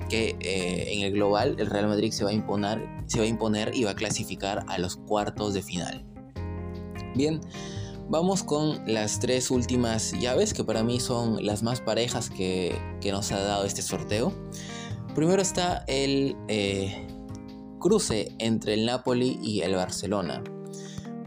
que 0.08 0.36
eh, 0.38 0.94
en 0.94 1.00
el 1.00 1.12
global 1.12 1.56
el 1.58 1.66
Real 1.66 1.88
Madrid 1.88 2.12
se 2.12 2.22
va, 2.22 2.30
a 2.30 2.32
imponer, 2.32 2.86
se 3.06 3.18
va 3.18 3.24
a 3.24 3.28
imponer 3.28 3.74
y 3.74 3.82
va 3.82 3.90
a 3.90 3.96
clasificar 3.96 4.64
a 4.68 4.78
los 4.78 4.96
cuartos 4.96 5.52
de 5.52 5.62
final. 5.62 6.06
Bien, 7.16 7.40
Vamos 8.08 8.44
con 8.44 8.80
las 8.86 9.18
tres 9.18 9.50
últimas 9.50 10.12
llaves 10.12 10.54
que 10.54 10.62
para 10.62 10.84
mí 10.84 11.00
son 11.00 11.44
las 11.44 11.64
más 11.64 11.80
parejas 11.80 12.30
que, 12.30 12.78
nos 13.04 13.32
ha 13.32 13.40
dado 13.40 13.64
este 13.64 13.82
sorteo. 13.82 14.32
Primero 15.16 15.42
está 15.42 15.82
el 15.88 16.36
eh, 16.46 17.04
cruce 17.80 18.32
entre 18.38 18.74
el 18.74 18.86
Napoli 18.86 19.40
y 19.42 19.62
el 19.62 19.74
Barcelona. 19.74 20.44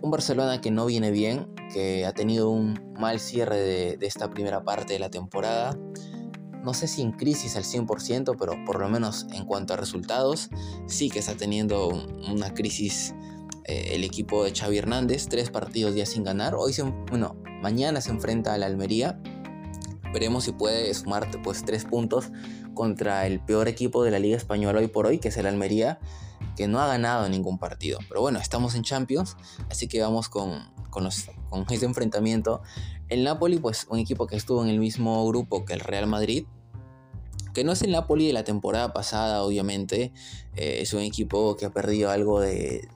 Un 0.02 0.10
Barcelona 0.10 0.62
que 0.62 0.72
no 0.72 0.86
viene 0.86 1.12
bien, 1.12 1.54
que 1.74 2.06
ha 2.06 2.13
tenido 2.13 2.50
un 2.50 2.80
mal 2.98 3.20
cierre 3.20 3.58
de, 3.58 3.98
esta 4.08 4.30
primera 4.30 4.63
parte 4.63 4.94
de 4.94 5.00
la 5.00 5.10
temporada. 5.10 5.78
No 6.63 6.74
sé 6.74 6.88
si 6.88 7.02
en 7.02 7.12
crisis 7.12 7.58
al 7.58 7.65
100%, 7.65 8.38
pero 8.39 8.54
por 8.65 8.80
lo 8.80 8.88
menos 8.88 9.28
en 9.34 9.44
cuanto 9.44 9.74
a 9.74 9.78
resultados, 9.78 10.50
sí 10.88 11.10
que 11.10 11.20
está 11.20 11.36
teniendo 11.36 11.89
una 11.89 12.54
crisis 12.54 13.13
eh, 13.70 13.94
el 13.94 14.04
equipo 14.04 14.44
de 14.44 14.52
Xavi 14.52 14.80
Hernández, 14.80 15.28
tres 15.30 15.52
partidos 15.52 15.94
ya 15.94 16.08
sin 16.08 16.24
ganar. 16.24 16.56
Hoy 16.56 16.74
se, 16.74 16.82
bueno, 16.82 17.36
mañana 17.62 18.02
se 18.02 18.10
enfrenta 18.10 18.56
a 18.56 18.58
la 18.58 18.66
Almería. 18.66 19.22
Veremos 20.12 20.46
si 20.46 20.54
puede 20.54 20.92
sumar 20.96 21.30
pues 21.44 21.64
tres 21.64 21.86
puntos 21.86 22.32
contra 22.74 23.28
el 23.28 23.40
peor 23.40 23.68
equipo 23.68 24.04
de 24.04 24.10
la 24.10 24.18
Liga 24.18 24.36
Española 24.36 24.80
hoy 24.80 24.88
por 24.88 25.06
hoy, 25.06 25.20
que 25.20 25.28
es 25.28 25.38
el 25.38 25.46
Almería, 25.46 26.00
que 26.58 26.68
no 26.68 26.80
ha 26.80 26.88
ganado 26.88 27.30
ningún 27.30 27.60
partido. 27.60 28.00
Pero 28.08 28.22
bueno, 28.22 28.40
estamos 28.40 28.74
en 28.74 28.82
Champions, 28.82 29.38
así 29.70 29.88
que 29.88 30.02
vamos 30.02 30.30
con, 30.30 30.74
con, 30.90 31.08
con 31.52 31.66
ese 31.70 31.86
enfrentamiento. 31.86 32.64
El 33.08 33.24
Napoli, 33.24 33.60
pues 33.60 33.86
un 33.88 34.00
equipo 34.00 34.26
que 34.26 34.36
estuvo 34.36 34.64
en 34.64 34.70
el 34.70 34.80
mismo 34.80 35.28
grupo 35.28 35.64
que 35.64 35.74
el 35.74 35.82
Real 35.82 36.08
Madrid, 36.08 36.48
que 37.54 37.64
no 37.64 37.74
es 37.74 37.84
el 37.84 37.92
Napoli 37.92 38.26
de 38.26 38.34
la 38.34 38.44
temporada 38.44 38.94
pasada, 38.94 39.44
obviamente. 39.44 40.12
Eh, 40.56 40.80
es 40.82 40.94
un 40.94 41.02
equipo 41.02 41.56
que 41.56 41.68
ha 41.68 41.70
perdido 41.70 42.10
algo 42.10 42.40
de, 42.40 42.88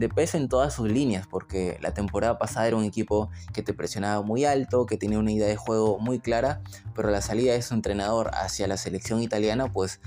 de 0.00 0.08
peso 0.08 0.38
en 0.38 0.48
todas 0.48 0.72
sus 0.72 0.90
líneas, 0.90 1.26
porque 1.26 1.76
la 1.82 1.92
temporada 1.92 2.38
pasada 2.38 2.66
era 2.66 2.76
un 2.76 2.84
equipo 2.84 3.28
que 3.52 3.62
te 3.62 3.74
presionaba 3.74 4.22
muy 4.22 4.46
alto, 4.46 4.86
que 4.86 4.96
tenía 4.96 5.18
una 5.18 5.30
idea 5.30 5.46
de 5.46 5.56
juego 5.56 5.98
muy 5.98 6.20
clara, 6.20 6.62
pero 6.94 7.10
la 7.10 7.20
salida 7.20 7.52
de 7.52 7.60
su 7.60 7.74
entrenador 7.74 8.30
hacia 8.32 8.66
la 8.66 8.78
selección 8.78 9.22
italiana, 9.22 9.70
pues 9.70 10.00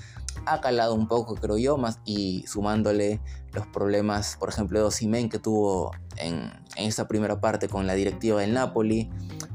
ha 0.48 0.62
calado 0.62 0.96
un 0.96 1.08
poco, 1.08 1.36
creo 1.36 1.60
yo, 1.60 1.78
más 1.78 2.00
y 2.06 2.44
sumándole 2.48 3.22
los 3.52 3.68
problemas, 3.68 4.36
por 4.40 4.50
ejemplo, 4.50 4.80
de 4.80 4.86
Osimen 4.86 5.30
que 5.30 5.38
tuvo 5.38 5.92
en, 6.18 6.52
en 6.76 6.88
esta 6.88 7.08
primera 7.08 7.40
parte 7.40 7.70
con 7.70 7.86
la 7.86 7.94
directiva 7.94 8.42
del 8.42 8.56
Napoli, 8.56 9.12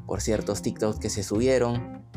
por 0.07 0.21
ciertos 0.21 0.63
TikToks 0.63 1.01
que 1.01 1.11
se 1.11 1.25
subieron 1.25 2.08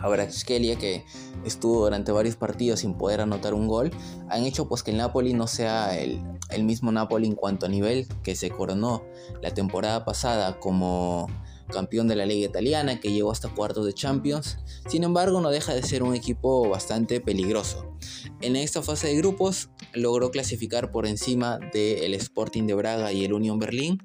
Kvaratskhelia 0.00 0.76
que 0.76 1.04
estuvo 1.44 1.84
durante 1.84 2.12
varios 2.12 2.36
partidos 2.36 2.80
sin 2.80 2.94
poder 2.94 3.20
anotar 3.20 3.54
un 3.54 3.66
gol, 3.68 3.90
han 4.28 4.44
hecho 4.44 4.68
pues 4.68 4.82
que 4.82 4.90
el 4.90 4.98
Napoli 4.98 5.34
no 5.34 5.46
sea 5.46 5.98
el, 5.98 6.20
el 6.50 6.64
mismo 6.64 6.92
Napoli 6.92 7.26
en 7.26 7.34
cuanto 7.34 7.66
a 7.66 7.68
nivel 7.68 8.06
que 8.22 8.34
se 8.36 8.50
coronó 8.50 9.04
la 9.42 9.52
temporada 9.52 10.04
pasada 10.04 10.58
como 10.58 11.28
campeón 11.70 12.08
de 12.08 12.16
la 12.16 12.26
liga 12.26 12.46
italiana 12.46 13.00
que 13.00 13.12
llegó 13.12 13.30
hasta 13.30 13.48
cuartos 13.48 13.86
de 13.86 13.94
Champions. 13.94 14.58
Sin 14.88 15.04
embargo, 15.04 15.40
no 15.40 15.50
deja 15.50 15.74
de 15.74 15.82
ser 15.82 16.02
un 16.02 16.14
equipo 16.14 16.68
bastante 16.68 17.20
peligroso. 17.20 17.96
En 18.40 18.56
esta 18.56 18.82
fase 18.82 19.08
de 19.08 19.16
grupos 19.16 19.70
logró 19.94 20.30
clasificar 20.30 20.90
por 20.90 21.06
encima 21.06 21.58
del 21.72 22.14
Sporting 22.14 22.66
de 22.66 22.74
Braga 22.74 23.12
y 23.12 23.24
el 23.24 23.32
Union 23.32 23.58
Berlín, 23.58 24.02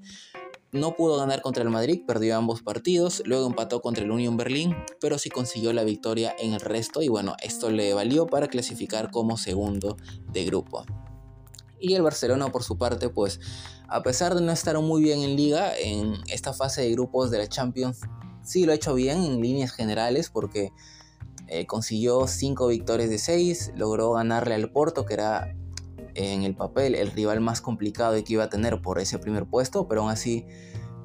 no 0.76 0.96
pudo 0.96 1.18
ganar 1.18 1.42
contra 1.42 1.64
el 1.64 1.70
Madrid, 1.70 2.02
perdió 2.06 2.38
ambos 2.38 2.62
partidos, 2.62 3.24
luego 3.26 3.48
empató 3.48 3.82
contra 3.82 4.04
el 4.04 4.12
Union 4.12 4.38
Berlín, 4.38 4.76
pero 5.00 5.18
sí 5.18 5.30
consiguió 5.30 5.74
la 5.74 5.84
victoria 5.84 6.36
en 6.38 6.54
el 6.54 6.60
resto 6.60 7.02
y 7.02 7.08
bueno, 7.08 7.36
esto 7.42 7.72
le 7.72 7.94
valió 7.94 8.28
para 8.28 8.48
clasificar 8.48 9.10
como 9.10 9.38
segundo 9.38 9.98
de 10.32 10.46
grupo. 10.46 10.86
Y 11.80 11.94
el 11.94 12.02
Barcelona 12.02 12.52
por 12.52 12.64
su 12.64 12.78
parte, 12.78 13.10
pues 13.10 13.40
a 13.88 14.04
pesar 14.04 14.36
de 14.36 14.42
no 14.42 14.52
estar 14.52 14.80
muy 14.80 15.02
bien 15.02 15.22
en 15.22 15.36
liga, 15.36 15.76
en 15.78 16.16
esta 16.28 16.54
fase 16.54 16.82
de 16.82 16.92
grupos 16.92 17.32
de 17.32 17.38
la 17.38 17.48
Champions, 17.48 18.02
sí 18.44 18.66
lo 18.66 18.72
ha 18.72 18.76
hecho 18.76 18.94
bien 18.94 19.24
en 19.24 19.42
líneas 19.42 19.72
generales 19.72 20.30
porque 20.30 20.72
eh, 21.48 21.66
consiguió 21.66 22.28
5 22.28 22.68
victorias 22.68 23.10
de 23.10 23.20
6, 23.20 23.74
logró 23.76 24.14
ganarle 24.14 24.56
al 24.56 24.72
Porto, 24.72 25.06
que 25.06 25.14
era 25.14 25.56
en 26.16 26.44
el 26.44 26.56
papel 26.56 26.96
el 26.96 27.12
rival 27.12 27.42
más 27.42 27.62
complicado 27.62 28.16
que 28.24 28.34
iba 28.34 28.46
a 28.46 28.50
tener 28.50 28.82
por 28.82 29.00
ese 29.00 29.20
primer 29.20 29.46
puesto, 29.46 29.88
pero 29.88 30.02
aún 30.02 30.12
así, 30.12 30.46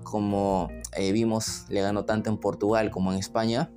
como 0.03 0.69
eh, 0.97 1.13
vimos, 1.13 1.67
le 1.69 1.83
ganó 1.83 2.05
tanto 2.05 2.31
en 2.31 2.39
Portugal 2.39 2.91
como 2.91 3.13
en 3.13 3.19
España. 3.19 3.71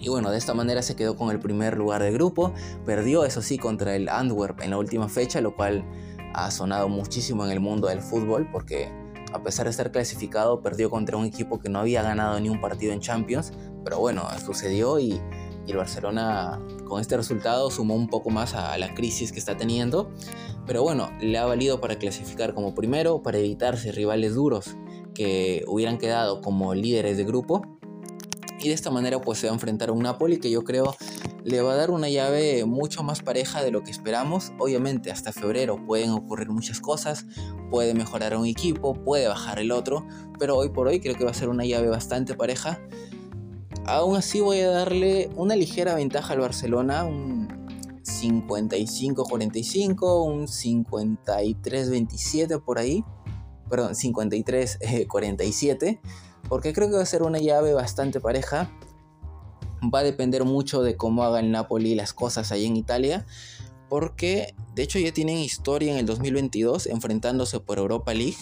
Y 0.00 0.08
bueno, 0.08 0.30
de 0.30 0.38
esta 0.38 0.54
manera 0.54 0.82
se 0.82 0.94
quedó 0.94 1.16
con 1.16 1.30
el 1.30 1.40
primer 1.40 1.76
lugar 1.76 2.02
del 2.02 2.14
grupo. 2.14 2.52
Perdió, 2.84 3.24
eso 3.24 3.42
sí, 3.42 3.58
contra 3.58 3.96
el 3.96 4.08
Antwerp 4.08 4.60
en 4.60 4.70
la 4.70 4.78
última 4.78 5.08
fecha, 5.08 5.40
lo 5.40 5.56
cual 5.56 5.84
ha 6.34 6.50
sonado 6.50 6.88
muchísimo 6.88 7.44
en 7.44 7.50
el 7.50 7.60
mundo 7.60 7.88
del 7.88 8.00
fútbol, 8.00 8.48
porque 8.52 8.92
a 9.32 9.42
pesar 9.42 9.64
de 9.64 9.70
estar 9.70 9.90
clasificado, 9.90 10.62
perdió 10.62 10.90
contra 10.90 11.16
un 11.16 11.24
equipo 11.24 11.58
que 11.58 11.68
no 11.68 11.80
había 11.80 12.02
ganado 12.02 12.38
ni 12.40 12.48
un 12.48 12.60
partido 12.60 12.92
en 12.92 13.00
Champions. 13.00 13.52
Pero 13.84 13.98
bueno, 13.98 14.26
sucedió 14.44 14.98
y 14.98 15.20
y 15.66 15.72
el 15.72 15.76
Barcelona 15.76 16.60
con 16.84 17.00
este 17.00 17.16
resultado 17.16 17.70
sumó 17.70 17.94
un 17.94 18.08
poco 18.08 18.30
más 18.30 18.54
a 18.54 18.76
la 18.78 18.94
crisis 18.94 19.32
que 19.32 19.38
está 19.38 19.56
teniendo. 19.56 20.10
Pero 20.66 20.82
bueno, 20.82 21.10
le 21.20 21.38
ha 21.38 21.44
valido 21.44 21.80
para 21.80 21.96
clasificar 21.96 22.54
como 22.54 22.74
primero, 22.74 23.22
para 23.22 23.38
evitarse 23.38 23.92
rivales 23.92 24.34
duros 24.34 24.76
que 25.14 25.64
hubieran 25.66 25.98
quedado 25.98 26.40
como 26.40 26.74
líderes 26.74 27.16
de 27.16 27.24
grupo. 27.24 27.62
Y 28.60 28.68
de 28.68 28.74
esta 28.74 28.90
manera 28.90 29.20
pues 29.20 29.38
se 29.38 29.46
va 29.46 29.52
a 29.52 29.54
enfrentar 29.54 29.90
a 29.90 29.92
un 29.92 30.02
Napoli 30.02 30.38
que 30.38 30.50
yo 30.50 30.64
creo 30.64 30.96
le 31.46 31.62
va 31.62 31.74
a 31.74 31.76
dar 31.76 31.92
una 31.92 32.08
llave 32.08 32.64
mucho 32.64 33.04
más 33.04 33.22
pareja 33.22 33.62
de 33.62 33.70
lo 33.70 33.84
que 33.84 33.92
esperamos. 33.92 34.52
Obviamente 34.58 35.12
hasta 35.12 35.32
febrero 35.32 35.78
pueden 35.86 36.10
ocurrir 36.10 36.50
muchas 36.50 36.80
cosas, 36.80 37.24
puede 37.70 37.94
mejorar 37.94 38.36
un 38.36 38.46
equipo, 38.46 38.94
puede 38.94 39.28
bajar 39.28 39.60
el 39.60 39.70
otro, 39.70 40.04
pero 40.40 40.56
hoy 40.56 40.70
por 40.70 40.88
hoy 40.88 40.98
creo 40.98 41.14
que 41.14 41.24
va 41.24 41.30
a 41.30 41.34
ser 41.34 41.48
una 41.48 41.64
llave 41.64 41.88
bastante 41.88 42.34
pareja 42.34 42.80
Aún 43.86 44.16
así 44.16 44.40
voy 44.40 44.60
a 44.60 44.70
darle 44.70 45.30
una 45.36 45.54
ligera 45.54 45.94
ventaja 45.94 46.32
al 46.32 46.40
Barcelona, 46.40 47.04
un 47.04 47.46
55-45, 48.02 50.26
un 50.26 50.48
53-27 50.48 52.64
por 52.64 52.80
ahí, 52.80 53.04
perdón, 53.70 53.94
53-47, 53.94 56.00
porque 56.48 56.72
creo 56.72 56.88
que 56.88 56.96
va 56.96 57.02
a 57.02 57.06
ser 57.06 57.22
una 57.22 57.38
llave 57.38 57.74
bastante 57.74 58.18
pareja. 58.18 58.72
Va 59.94 60.00
a 60.00 60.04
depender 60.04 60.44
mucho 60.44 60.82
de 60.82 60.96
cómo 60.96 61.22
haga 61.22 61.38
el 61.38 61.52
Napoli 61.52 61.94
las 61.94 62.12
cosas 62.12 62.50
ahí 62.50 62.66
en 62.66 62.76
Italia, 62.76 63.24
porque 63.88 64.56
de 64.74 64.82
hecho 64.82 64.98
ya 64.98 65.12
tienen 65.12 65.36
historia 65.36 65.92
en 65.92 65.98
el 65.98 66.06
2022 66.06 66.86
enfrentándose 66.86 67.60
por 67.60 67.78
Europa 67.78 68.14
League, 68.14 68.34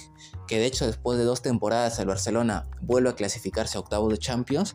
que 0.49 0.59
de 0.59 0.65
hecho 0.65 0.87
después 0.87 1.19
de 1.19 1.25
dos 1.25 1.43
temporadas 1.43 1.99
el 1.99 2.07
Barcelona 2.07 2.67
vuelve 2.81 3.11
a 3.11 3.15
clasificarse 3.15 3.77
a 3.77 3.81
octavos 3.81 4.11
de 4.11 4.17
Champions 4.17 4.75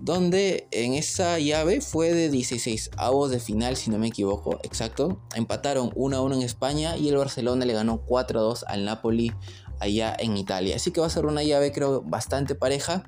donde 0.00 0.68
en 0.70 0.94
esa 0.94 1.38
llave 1.38 1.80
fue 1.80 2.12
de 2.12 2.30
16 2.30 2.90
avos 2.96 3.30
de 3.30 3.40
final, 3.40 3.76
si 3.76 3.90
no 3.90 3.98
me 3.98 4.08
equivoco, 4.08 4.58
exacto. 4.62 5.20
Empataron 5.34 5.90
1 5.94 6.16
a 6.16 6.20
1 6.22 6.36
en 6.36 6.42
España 6.42 6.96
y 6.96 7.08
el 7.08 7.16
Barcelona 7.16 7.64
le 7.64 7.72
ganó 7.72 8.02
4 8.02 8.38
a 8.38 8.42
2 8.42 8.64
al 8.68 8.84
Napoli 8.84 9.32
allá 9.80 10.14
en 10.18 10.36
Italia. 10.36 10.76
Así 10.76 10.92
que 10.92 11.00
va 11.00 11.06
a 11.06 11.10
ser 11.10 11.26
una 11.26 11.42
llave, 11.42 11.72
creo, 11.72 12.02
bastante 12.02 12.54
pareja. 12.54 13.04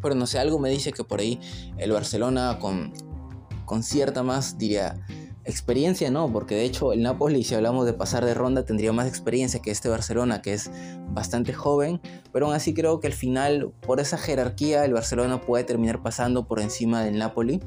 Pero 0.00 0.14
no 0.14 0.26
sé, 0.26 0.38
algo 0.38 0.58
me 0.58 0.70
dice 0.70 0.92
que 0.92 1.04
por 1.04 1.20
ahí 1.20 1.40
el 1.78 1.90
Barcelona 1.90 2.58
con, 2.60 2.92
con 3.64 3.82
cierta 3.82 4.22
más, 4.22 4.58
diría, 4.58 5.04
experiencia 5.46 6.10
no, 6.10 6.32
porque 6.32 6.54
de 6.54 6.64
hecho 6.64 6.92
el 6.92 7.02
Napoli, 7.02 7.44
si 7.44 7.54
hablamos 7.54 7.86
de 7.86 7.92
pasar 7.92 8.24
de 8.24 8.34
ronda, 8.34 8.64
tendría 8.64 8.92
más 8.92 9.06
experiencia 9.06 9.60
que 9.60 9.70
este 9.70 9.88
Barcelona, 9.88 10.42
que 10.42 10.52
es 10.52 10.70
bastante 11.08 11.52
joven, 11.52 12.00
pero 12.32 12.46
aún 12.46 12.54
así 12.54 12.74
creo 12.74 13.00
que 13.00 13.06
al 13.06 13.12
final, 13.12 13.72
por 13.80 14.00
esa 14.00 14.18
jerarquía, 14.18 14.84
el 14.84 14.92
Barcelona 14.92 15.40
puede 15.40 15.64
terminar 15.64 16.02
pasando 16.02 16.46
por 16.46 16.60
encima 16.60 17.02
del 17.02 17.18
Napoli. 17.18 17.60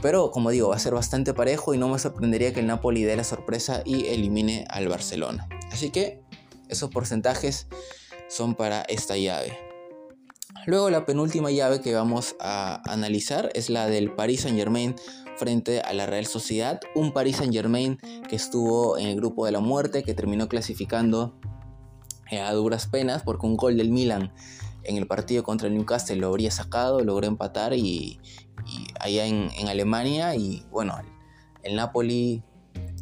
Pero 0.00 0.32
como 0.32 0.50
digo, 0.50 0.70
va 0.70 0.76
a 0.76 0.80
ser 0.80 0.94
bastante 0.94 1.32
parejo 1.32 1.74
y 1.74 1.78
no 1.78 1.88
me 1.88 1.98
sorprendería 1.98 2.52
que 2.52 2.60
el 2.60 2.66
Napoli 2.66 3.04
dé 3.04 3.14
la 3.14 3.24
sorpresa 3.24 3.82
y 3.84 4.06
elimine 4.06 4.64
al 4.68 4.88
Barcelona. 4.88 5.48
Así 5.70 5.90
que 5.90 6.20
esos 6.68 6.90
porcentajes 6.90 7.68
son 8.28 8.54
para 8.54 8.82
esta 8.82 9.16
llave. 9.16 9.56
Luego 10.66 10.90
la 10.90 11.04
penúltima 11.06 11.50
llave 11.50 11.80
que 11.80 11.94
vamos 11.94 12.36
a 12.40 12.82
analizar 12.90 13.50
es 13.54 13.68
la 13.68 13.86
del 13.86 14.12
Paris 14.12 14.42
Saint 14.42 14.56
Germain 14.56 14.94
frente 15.42 15.80
a 15.80 15.92
la 15.92 16.06
Real 16.06 16.26
Sociedad, 16.26 16.80
un 16.94 17.12
Paris 17.12 17.38
Saint 17.38 17.52
Germain 17.52 17.98
que 18.28 18.36
estuvo 18.36 18.96
en 18.96 19.08
el 19.08 19.16
grupo 19.16 19.44
de 19.44 19.50
la 19.50 19.58
muerte, 19.58 20.04
que 20.04 20.14
terminó 20.14 20.46
clasificando 20.46 21.34
eh, 22.30 22.38
a 22.38 22.52
duras 22.52 22.86
penas 22.86 23.24
porque 23.24 23.44
un 23.44 23.56
gol 23.56 23.76
del 23.76 23.90
Milan 23.90 24.32
en 24.84 24.98
el 24.98 25.08
partido 25.08 25.42
contra 25.42 25.66
el 25.66 25.74
Newcastle 25.74 26.14
lo 26.14 26.28
habría 26.28 26.52
sacado, 26.52 27.00
logró 27.00 27.26
empatar 27.26 27.74
y, 27.74 28.20
allá 29.00 29.26
en, 29.26 29.50
Alemania 29.66 30.36
y 30.36 30.64
bueno, 30.70 30.96
el, 31.64 31.74
Napoli 31.74 32.44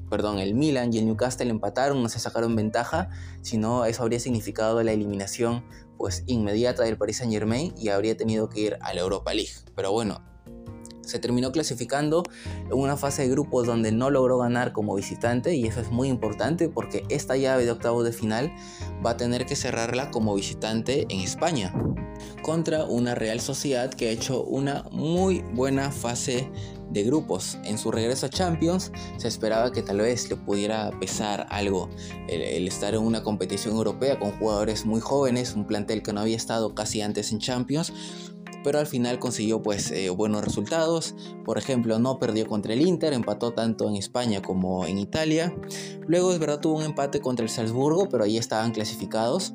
perdón, 0.09 0.39
el 0.39 0.55
Milan 0.55 0.95
y 0.95 0.99
el 0.99 1.05
Newcastle 1.05 1.51
empataron, 1.51 2.03
no 2.03 2.09
se 2.09 2.21
sacaron 2.21 2.57
ventaja, 2.57 3.11
sino 3.43 3.85
eso 3.85 4.03
habría 4.03 4.19
significado 4.19 4.83
la 4.83 4.93
eliminación 4.93 5.63
pues 5.99 6.25
inmediata 6.27 6.85
del 6.85 6.97
Paris 6.97 7.19
Saint 7.19 7.35
Germain 7.35 7.75
y 7.77 7.91
habría 7.91 8.17
tenido 8.17 8.49
que 8.49 8.61
ir 8.61 8.79
a 8.81 8.95
la 8.95 9.03
Europa 9.03 9.35
League. 9.35 9.53
Pero 9.77 9.93
bueno, 9.93 10.23
se 11.11 11.19
terminó 11.19 11.53
clasificando 11.53 12.23
en 12.67 12.79
una 12.79 12.97
fase 12.97 13.23
de 13.23 13.29
grupos 13.29 13.67
donde 13.67 13.93
no 13.93 14.11
logró 14.11 14.39
ganar 14.39 14.73
como 14.73 14.95
visitante 14.95 15.55
y 15.55 15.67
eso 15.67 15.81
es 15.81 15.91
muy 15.91 16.09
importante 16.09 16.69
porque 16.69 17.05
esta 17.09 17.37
llave 17.37 17.65
de 17.65 17.73
octavos 17.73 18.05
de 18.05 18.13
final 18.13 18.53
va 19.05 19.11
a 19.11 19.17
tener 19.17 19.47
que 19.47 19.57
cerrarla 19.57 20.11
como 20.11 20.35
visitante 20.35 21.07
en 21.11 21.21
España 21.21 21.75
contra 22.43 22.85
una 22.85 23.15
Real 23.15 23.41
Sociedad 23.41 23.91
que 23.91 24.09
ha 24.09 24.13
hecho 24.13 24.43
una 24.45 24.85
muy 24.91 25.45
buena 25.55 25.91
fase 25.91 26.51
de 26.91 27.05
grupos. 27.05 27.59
En 27.65 27.79
su 27.79 27.91
regreso 27.91 28.27
a 28.27 28.31
Champions 28.31 28.93
se 29.17 29.29
esperaba 29.29 29.73
que 29.73 29.83
tal 29.83 29.99
vez 29.99 30.29
le 30.29 30.37
pudiera 30.37 30.91
pesar 30.99 31.47
algo 31.51 31.89
el, 32.29 32.67
estar 32.67 32.95
en 32.95 33.03
una 33.03 33.23
competición 33.23 33.77
europea 33.77 34.19
con 34.19 34.33
jugadores 34.33 34.85
muy 34.85 35.01
jóvenes, 35.01 35.55
un 35.55 35.67
plantel 35.67 36.03
que 36.03 36.13
no 36.13 36.21
había 36.21 36.37
estado 36.37 36.75
casi 36.75 37.01
antes 37.01 37.33
en 37.33 37.39
Champions, 37.39 37.93
pero 38.63 38.79
al 38.79 38.87
final 38.87 39.19
consiguió 39.19 39.63
pues 39.63 39.91
eh, 39.91 40.11
buenos 40.11 40.45
resultados. 40.45 41.15
Por 41.45 41.59
ejemplo, 41.59 41.99
no 41.99 42.19
perdió 42.19 42.47
contra 42.47 42.73
el 42.73 42.83
Inter, 42.83 43.13
empató 43.13 43.53
tanto 43.53 43.89
en 43.89 43.97
España 43.97 44.43
como 44.43 44.87
en 44.87 44.99
Italia. 44.99 45.55
Luego 46.07 46.33
es 46.33 46.39
verdad 46.39 46.61
tuvo 46.61 46.79
un 46.79 46.85
empate 46.85 47.21
contra 47.21 47.45
el 47.45 47.51
Salzburgo, 47.51 48.09
pero 48.09 48.25
ahí 48.25 48.37
estaban 48.37 48.73
clasificados. 48.73 49.55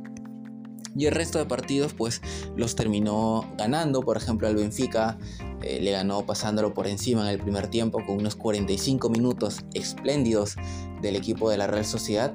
Y 0.98 1.08
el 1.08 1.14
resto 1.14 1.40
de 1.40 1.46
partidos 1.46 1.94
pues 1.94 2.22
los 2.56 2.76
terminó 2.76 3.46
ganando. 3.58 4.02
Por 4.02 4.18
ejemplo, 4.18 4.48
al 4.48 4.56
Benfica 4.56 5.18
eh, 5.62 5.80
le 5.82 5.92
ganó 5.92 6.26
pasándolo 6.26 6.74
por 6.74 6.88
encima 6.88 7.22
en 7.22 7.28
el 7.28 7.40
primer 7.40 7.68
tiempo 7.68 8.00
con 8.06 8.18
unos 8.18 8.36
45 8.36 9.10
minutos 9.10 9.66
espléndidos 9.74 10.56
del 11.02 11.16
equipo 11.16 11.50
de 11.50 11.58
la 11.58 11.68
Real 11.68 11.86
Sociedad. 11.86 12.34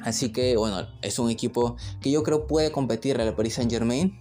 Así 0.00 0.32
que 0.32 0.56
bueno, 0.56 0.88
es 1.00 1.18
un 1.18 1.30
equipo 1.30 1.76
que 2.00 2.10
yo 2.10 2.22
creo 2.22 2.46
puede 2.46 2.72
competir 2.72 3.20
al 3.20 3.34
Paris 3.34 3.54
Saint 3.54 3.70
Germain. 3.70 4.18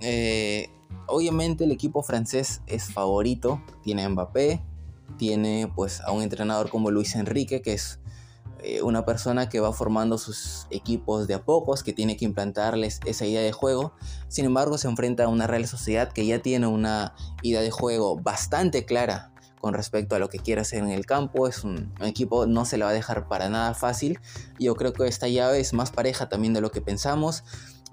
Eh, 0.00 0.70
obviamente 1.06 1.64
el 1.64 1.72
equipo 1.72 2.02
francés 2.02 2.62
es 2.66 2.92
favorito, 2.92 3.62
tiene 3.82 4.04
a 4.04 4.08
Mbappé, 4.08 4.62
tiene 5.18 5.70
pues 5.74 6.00
a 6.00 6.12
un 6.12 6.22
entrenador 6.22 6.70
como 6.70 6.90
Luis 6.90 7.14
Enrique, 7.14 7.62
que 7.62 7.74
es 7.74 8.00
eh, 8.66 8.80
una 8.80 9.04
persona 9.04 9.50
que 9.50 9.60
va 9.60 9.72
formando 9.74 10.16
sus 10.16 10.66
equipos 10.70 11.28
de 11.28 11.34
a 11.34 11.44
pocos, 11.44 11.82
que 11.82 11.92
tiene 11.92 12.16
que 12.16 12.24
implantarles 12.24 13.00
esa 13.04 13.26
idea 13.26 13.42
de 13.42 13.52
juego. 13.52 13.92
Sin 14.28 14.46
embargo, 14.46 14.78
se 14.78 14.88
enfrenta 14.88 15.24
a 15.24 15.28
una 15.28 15.46
Real 15.46 15.66
Sociedad 15.66 16.10
que 16.10 16.24
ya 16.24 16.38
tiene 16.40 16.66
una 16.66 17.14
idea 17.42 17.60
de 17.60 17.70
juego 17.70 18.16
bastante 18.16 18.86
clara 18.86 19.34
con 19.60 19.74
respecto 19.74 20.14
a 20.14 20.18
lo 20.18 20.28
que 20.28 20.38
quiere 20.38 20.62
hacer 20.62 20.82
en 20.82 20.90
el 20.90 21.04
campo. 21.04 21.46
Es 21.46 21.64
un, 21.64 21.92
equipo, 22.00 22.46
no 22.46 22.64
se 22.64 22.78
le 22.78 22.84
va 22.84 22.90
a 22.90 22.94
dejar 22.94 23.28
para 23.28 23.50
nada 23.50 23.74
fácil. 23.74 24.18
Yo 24.58 24.74
creo 24.76 24.92
que 24.92 25.06
esta 25.06 25.28
llave 25.28 25.60
es 25.60 25.72
más 25.72 25.90
pareja 25.90 26.28
también 26.28 26.54
de 26.54 26.60
lo 26.60 26.70
que 26.70 26.80
pensamos. 26.80 27.44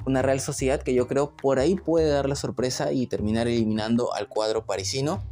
Una 0.05 0.21
Real 0.21 0.39
Sociedad 0.39 0.81
que 0.81 0.93
yo 0.93 1.07
creo 1.07 1.35
por 1.35 1.59
ahí 1.59 1.75
puede 1.75 2.09
dar 2.09 2.27
la 2.27 2.35
sorpresa 2.35 2.91
y 2.91 3.07
terminar 3.07 3.47
eliminando 3.47 4.13
al 4.13 4.27
cuadro 4.27 4.65
parisino. 4.65 5.23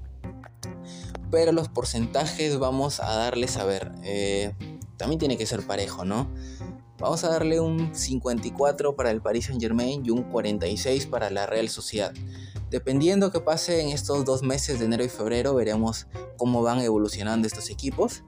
Pero 1.32 1.52
los 1.52 1.70
porcentajes 1.70 2.58
vamos 2.58 3.00
a 3.00 3.16
darles 3.16 3.58
a 3.58 3.66
ver. 3.66 3.92
Eh, 4.04 4.54
también 4.98 5.20
tiene 5.20 5.38
que 5.38 5.46
ser 5.46 5.66
parejo, 5.66 6.06
¿no? 6.06 6.30
Vamos 7.00 7.24
a 7.24 7.30
darle 7.30 7.62
un 7.62 7.96
54 7.96 8.96
para 8.96 9.12
el 9.12 9.22
Paris 9.22 9.46
Saint 9.46 9.62
Germain 9.62 10.06
y 10.06 10.10
un 10.10 10.24
46 10.24 11.06
para 11.06 11.30
la 11.30 11.46
Real 11.46 11.70
Sociedad. 11.70 12.14
Dependiendo 12.70 13.32
que 13.32 13.40
pase 13.40 13.82
en 13.82 13.90
estos 13.90 14.26
dos 14.26 14.44
meses 14.44 14.80
de 14.80 14.86
enero 14.86 15.04
y 15.04 15.10
febrero, 15.10 15.56
veremos 15.56 16.08
cómo 16.38 16.62
van 16.62 16.82
evolucionando 16.82 17.48
estos 17.48 17.70
equipos. 17.70 18.24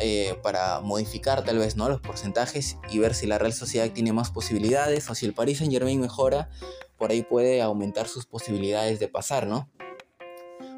Eh, 0.00 0.36
para 0.42 0.80
modificar 0.80 1.44
tal 1.44 1.58
vez 1.58 1.76
¿no? 1.76 1.88
los 1.88 2.00
porcentajes 2.00 2.78
y 2.90 2.98
ver 2.98 3.14
si 3.14 3.26
la 3.26 3.38
Real 3.38 3.52
Sociedad 3.52 3.90
tiene 3.90 4.12
más 4.12 4.30
posibilidades 4.30 5.08
o 5.08 5.14
si 5.14 5.24
el 5.26 5.34
Paris 5.34 5.58
Saint 5.58 5.72
Germain 5.72 6.00
mejora, 6.00 6.50
por 6.98 7.10
ahí 7.10 7.22
puede 7.22 7.62
aumentar 7.62 8.08
sus 8.08 8.26
posibilidades 8.26 8.98
de 8.98 9.08
pasar, 9.08 9.46
¿no? 9.46 9.70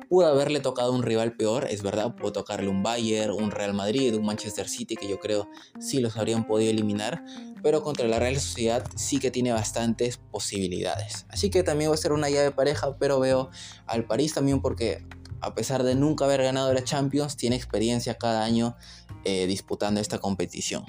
Pudo 0.09 0.29
haberle 0.29 0.61
tocado 0.61 0.93
un 0.93 1.03
rival 1.03 1.37
peor, 1.37 1.67
es 1.69 1.83
verdad, 1.83 2.15
pudo 2.15 2.31
tocarle 2.31 2.69
un 2.69 2.85
Bayern, 2.85 3.33
un 3.33 3.51
Real 3.51 3.75
Madrid, 3.75 4.15
un 4.15 4.25
Manchester 4.25 4.69
City, 4.69 4.95
que 4.95 5.09
yo 5.09 5.19
creo 5.19 5.49
sí 5.81 5.99
los 5.99 6.17
habrían 6.17 6.47
podido 6.47 6.71
eliminar, 6.71 7.25
pero 7.61 7.83
contra 7.83 8.07
la 8.07 8.21
Real 8.21 8.37
Sociedad 8.37 8.87
sí 8.95 9.19
que 9.19 9.33
tiene 9.33 9.53
bastantes 9.53 10.19
posibilidades. 10.19 11.27
Así 11.29 11.51
que 11.51 11.65
también 11.65 11.91
va 11.91 11.95
a 11.95 11.99
ser 11.99 12.13
una 12.13 12.31
llave 12.31 12.53
pareja, 12.53 12.97
pero 12.99 13.19
veo 13.19 13.51
al 13.87 14.05
París 14.05 14.33
también 14.33 14.61
porque 14.63 15.05
a 15.41 15.55
pesar 15.55 15.83
de 15.83 15.95
nunca 15.95 16.25
haber 16.25 16.43
ganado 16.43 16.73
la 16.73 16.85
Champions, 16.85 17.37
tiene 17.37 17.57
experiencia 17.57 18.19
cada 18.19 18.45
año 18.45 18.77
eh, 19.25 19.47
disputando 19.47 20.01
esta 20.01 20.19
competición. 20.19 20.85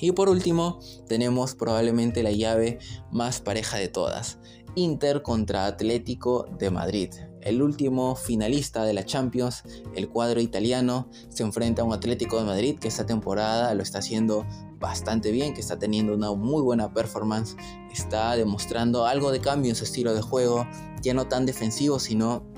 Y 0.00 0.12
por 0.12 0.28
último, 0.28 0.80
tenemos 1.08 1.54
probablemente 1.54 2.22
la 2.22 2.32
llave 2.32 2.78
más 3.12 3.40
pareja 3.40 3.76
de 3.76 3.88
todas. 3.88 4.38
Inter 4.74 5.22
contra 5.22 5.66
Atlético 5.66 6.46
de 6.58 6.70
Madrid. 6.70 7.10
El 7.42 7.62
último 7.62 8.16
finalista 8.16 8.84
de 8.84 8.92
la 8.92 9.04
Champions, 9.04 9.64
el 9.94 10.08
cuadro 10.08 10.40
italiano, 10.40 11.08
se 11.28 11.42
enfrenta 11.42 11.82
a 11.82 11.84
un 11.84 11.92
Atlético 11.92 12.38
de 12.38 12.44
Madrid 12.44 12.78
que 12.78 12.88
esta 12.88 13.06
temporada 13.06 13.74
lo 13.74 13.82
está 13.82 13.98
haciendo 13.98 14.46
bastante 14.78 15.30
bien, 15.30 15.54
que 15.54 15.60
está 15.60 15.78
teniendo 15.78 16.14
una 16.14 16.32
muy 16.32 16.62
buena 16.62 16.92
performance, 16.92 17.56
está 17.92 18.36
demostrando 18.36 19.06
algo 19.06 19.32
de 19.32 19.40
cambio 19.40 19.70
en 19.70 19.76
su 19.76 19.84
estilo 19.84 20.14
de 20.14 20.22
juego, 20.22 20.66
ya 21.02 21.14
no 21.14 21.28
tan 21.28 21.46
defensivo, 21.46 21.98
sino 21.98 22.49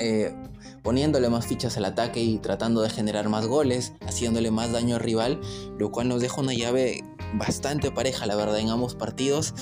eh, 0.00 0.34
poniéndole 0.82 1.28
más 1.28 1.46
fichas 1.46 1.76
al 1.76 1.84
ataque 1.84 2.22
y 2.22 2.38
tratando 2.38 2.80
de 2.80 2.90
generar 2.90 3.28
más 3.28 3.46
goles, 3.46 3.92
haciéndole 4.00 4.50
más 4.50 4.72
daño 4.72 4.96
al 4.96 5.02
rival, 5.02 5.40
lo 5.78 5.90
cual 5.90 6.08
nos 6.08 6.22
deja 6.22 6.40
una 6.40 6.54
llave 6.54 7.04
bastante 7.34 7.90
pareja, 7.90 8.26
la 8.26 8.34
verdad, 8.34 8.58
en 8.58 8.70
ambos 8.70 8.94
partidos. 8.94 9.54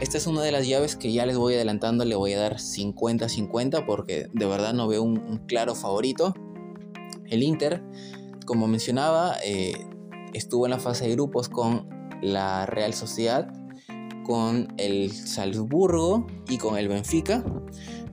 Esta 0.00 0.18
es 0.18 0.26
una 0.26 0.42
de 0.42 0.50
las 0.50 0.66
llaves 0.66 0.96
que 0.96 1.12
ya 1.12 1.26
les 1.26 1.36
voy 1.36 1.54
adelantando, 1.54 2.04
le 2.04 2.16
voy 2.16 2.32
a 2.32 2.40
dar 2.40 2.56
50-50 2.56 3.86
porque 3.86 4.26
de 4.32 4.46
verdad 4.46 4.74
no 4.74 4.88
veo 4.88 5.02
un, 5.02 5.38
claro 5.46 5.76
favorito. 5.76 6.34
El 7.26 7.44
Inter, 7.44 7.84
como 8.44 8.66
mencionaba, 8.66 9.36
eh, 9.44 9.86
estuvo 10.32 10.66
en 10.66 10.70
la 10.70 10.80
fase 10.80 11.06
de 11.06 11.12
grupos 11.12 11.48
con 11.48 11.88
la 12.20 12.66
Real 12.66 12.94
Sociedad, 12.94 13.52
con 14.24 14.74
el 14.76 15.12
Salzburgo 15.12 16.26
y 16.48 16.58
con 16.58 16.76
el 16.76 16.88
Benfica. 16.88 17.44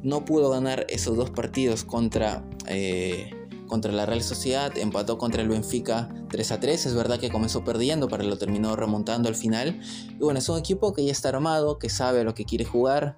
No 0.02 0.26
pudo 0.26 0.50
ganar 0.50 0.86
esos 0.90 1.18
dos 1.18 1.30
partidos 1.30 1.84
contra 1.84 2.44
eh, 2.68 3.32
contra 3.70 3.94
la 3.94 4.06
Real 4.06 4.24
Sociedad, 4.24 4.78
empató 4.78 5.18
contra 5.18 5.42
el 5.42 5.48
Benfica 5.48 6.10
3 6.30 6.52
a 6.52 6.60
3, 6.60 6.88
es 6.88 6.96
verdad 6.96 7.20
que 7.20 7.30
comenzó 7.30 7.64
perdiendo, 7.64 8.10
pero 8.10 8.24
lo 8.24 8.38
terminó 8.38 8.76
remontando 8.76 9.30
al 9.30 9.36
final. 9.36 9.80
Y 10.10 10.24
bueno, 10.24 10.40
es 10.40 10.50
un 10.50 10.58
equipo 10.58 10.92
que 10.92 11.06
ya 11.06 11.12
está 11.12 11.30
armado, 11.30 11.78
que 11.80 11.88
sabe 11.88 12.24
lo 12.24 12.34
que 12.34 12.44
quiere 12.44 12.66
jugar, 12.66 13.18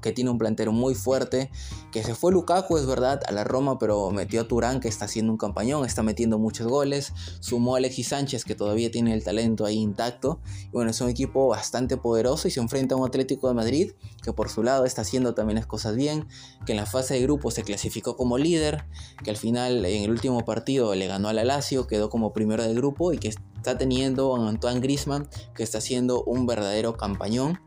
que 0.00 0.12
tiene 0.12 0.30
un 0.30 0.38
plantero 0.38 0.72
muy 0.72 0.94
fuerte, 0.94 1.50
que 1.92 2.02
se 2.02 2.14
fue 2.14 2.32
Lukaku, 2.32 2.76
es 2.76 2.86
verdad, 2.86 3.20
a 3.26 3.32
la 3.32 3.44
Roma, 3.44 3.78
pero 3.78 4.10
metió 4.10 4.40
a 4.40 4.48
Turán, 4.48 4.80
que 4.80 4.88
está 4.88 5.06
haciendo 5.06 5.32
un 5.32 5.38
campañón, 5.38 5.84
está 5.84 6.02
metiendo 6.02 6.38
muchos 6.38 6.66
goles, 6.66 7.12
sumó 7.40 7.74
a 7.74 7.78
Alexis 7.78 8.08
Sánchez, 8.08 8.44
que 8.44 8.54
todavía 8.54 8.90
tiene 8.90 9.14
el 9.14 9.24
talento 9.24 9.64
ahí 9.64 9.78
intacto, 9.78 10.40
y 10.66 10.70
bueno, 10.70 10.90
es 10.90 11.00
un 11.00 11.08
equipo 11.08 11.48
bastante 11.48 11.96
poderoso 11.96 12.48
y 12.48 12.50
se 12.50 12.60
enfrenta 12.60 12.94
a 12.94 12.98
un 12.98 13.06
Atlético 13.06 13.48
de 13.48 13.54
Madrid, 13.54 13.92
que 14.22 14.32
por 14.32 14.48
su 14.48 14.62
lado 14.62 14.84
está 14.84 15.02
haciendo 15.02 15.34
también 15.34 15.56
las 15.56 15.66
cosas 15.66 15.96
bien, 15.96 16.26
que 16.64 16.72
en 16.72 16.78
la 16.78 16.86
fase 16.86 17.14
de 17.14 17.22
grupo 17.22 17.50
se 17.50 17.62
clasificó 17.62 18.16
como 18.16 18.38
líder, 18.38 18.84
que 19.22 19.30
al 19.30 19.36
final 19.36 19.84
en 19.84 20.02
el 20.02 20.10
último 20.10 20.44
partido 20.44 20.94
le 20.94 21.06
ganó 21.06 21.28
al 21.28 21.46
Lazio, 21.46 21.86
quedó 21.86 22.10
como 22.10 22.32
primero 22.32 22.62
de 22.62 22.74
grupo 22.74 23.12
y 23.12 23.18
que 23.18 23.28
está 23.28 23.78
teniendo 23.78 24.34
a 24.36 24.48
Antoine 24.48 24.80
Griezmann, 24.80 25.28
que 25.54 25.62
está 25.62 25.78
haciendo 25.78 26.22
un 26.24 26.46
verdadero 26.46 26.96
campañón. 26.96 27.60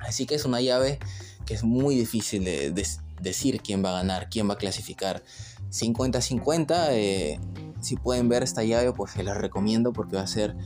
Así 0.00 0.26
que 0.26 0.34
es 0.34 0.44
una 0.44 0.60
llave 0.60 0.98
que 1.44 1.54
es 1.54 1.64
muy 1.64 1.94
difícil 1.94 2.44
de, 2.44 2.72
decir 3.20 3.60
quién 3.62 3.84
va 3.84 3.90
a 3.90 4.02
ganar, 4.02 4.28
quién 4.28 4.48
va 4.48 4.54
a 4.54 4.58
clasificar. 4.58 5.22
50-50, 5.70 6.88
eh, 6.90 7.40
si 7.80 7.96
pueden 7.96 8.28
ver 8.28 8.42
esta 8.42 8.62
llave, 8.62 8.92
pues 8.92 9.12
se 9.12 9.22
la 9.22 9.34
recomiendo 9.34 9.92
porque 9.92 10.16
va 10.16 10.22
a 10.22 10.26
ser 10.26 10.56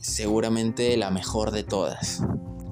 seguramente 0.00 0.96
la 0.96 1.10
mejor 1.10 1.50
de 1.50 1.64
todas. 1.64 2.22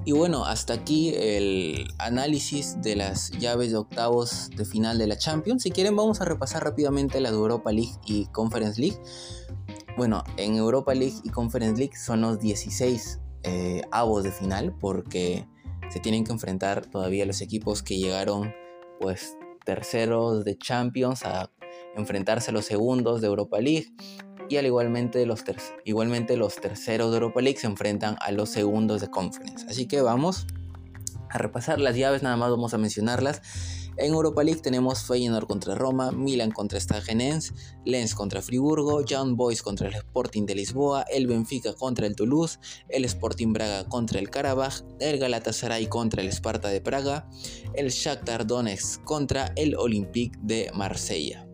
Y 0.07 0.13
bueno, 0.13 0.45
hasta 0.45 0.73
aquí 0.73 1.13
el 1.15 1.85
análisis 1.97 2.81
de 2.81 2.95
las 2.95 3.29
llaves 3.31 3.71
de 3.71 3.77
octavos 3.77 4.49
de 4.55 4.63
final 4.63 4.97
de 4.97 5.05
la 5.05 5.17
Champions. 5.17 5.63
Si 5.63 5.71
quieren 5.71 5.97
vamos 5.97 6.21
a 6.21 6.25
repasar 6.25 6.63
rápidamente 6.63 7.19
la 7.19 7.29
de 7.29 7.35
Europa 7.35 7.73
League 7.73 7.91
y 8.05 8.27
Conference 8.27 8.79
League. 8.79 8.97
Bueno, 9.97 10.23
en 10.37 10.55
Europa 10.55 10.93
League 10.93 11.17
y 11.25 11.29
Conference 11.29 11.77
League 11.77 11.97
son 11.97 12.21
los 12.21 12.39
16 12.39 13.19
eh, 13.43 13.81
avos 13.91 14.23
de 14.23 14.31
final 14.31 14.73
porque 14.79 15.45
se 15.89 15.99
tienen 15.99 16.23
que 16.23 16.31
enfrentar 16.31 16.85
todavía 16.85 17.25
los 17.25 17.41
equipos 17.41 17.83
que 17.83 17.97
llegaron 17.97 18.53
pues 18.99 19.37
terceros 19.65 20.45
de 20.45 20.57
Champions 20.57 21.23
a 21.23 21.51
enfrentarse 21.95 22.51
a 22.51 22.53
los 22.53 22.65
segundos 22.65 23.21
de 23.21 23.27
Europa 23.27 23.59
League 23.59 23.87
y 24.49 24.57
al 24.57 24.65
igualmente 24.65 25.25
los, 25.25 25.43
igualmente 25.83 26.37
los 26.37 26.55
terceros 26.55 27.11
de 27.11 27.17
Europa 27.17 27.41
League 27.41 27.59
se 27.59 27.67
enfrentan 27.67 28.15
a 28.21 28.31
los 28.31 28.49
segundos 28.49 29.01
de 29.01 29.09
Conference. 29.09 29.65
Así 29.67 29.87
que 29.87 30.01
vamos 30.01 30.47
a 31.29 31.37
repasar 31.37 31.79
las 31.79 31.95
llaves, 31.95 32.23
nada 32.23 32.37
más 32.37 32.49
vamos 32.49 32.73
a 32.73 32.77
mencionarlas. 32.77 33.41
En 33.97 34.13
Europa 34.13 34.43
League 34.43 34.61
tenemos 34.61 35.03
Feyenoord 35.03 35.47
contra 35.47 35.73
Roma, 35.73 36.11
Milan 36.11 36.51
contra 36.51 36.79
Stagenens, 36.79 37.53
Lens 37.83 38.13
contra 38.13 38.43
Friburgo, 38.43 39.03
Young 39.03 39.35
Boys 39.35 39.63
contra 39.63 39.87
el 39.87 39.95
Sporting 39.95 40.45
de 40.45 40.53
Lisboa, 40.53 41.01
el 41.11 41.25
Benfica 41.25 41.73
contra 41.73 42.05
el 42.05 42.15
Toulouse, 42.15 42.59
el 42.89 43.05
Sporting 43.05 43.53
Braga 43.53 43.89
contra 43.89 44.19
el 44.19 44.29
Karabaj, 44.29 44.83
el 44.99 45.17
Galatasaray 45.17 45.87
contra 45.87 46.21
el 46.21 46.27
Sparta 46.27 46.67
de 46.69 46.79
Praga, 46.79 47.27
el 47.73 47.89
Shakhtar 47.89 48.45
Donetsk 48.45 49.03
contra 49.03 49.51
el 49.55 49.75
Olympique 49.75 50.37
de 50.43 50.69
Marsella. 50.75 51.47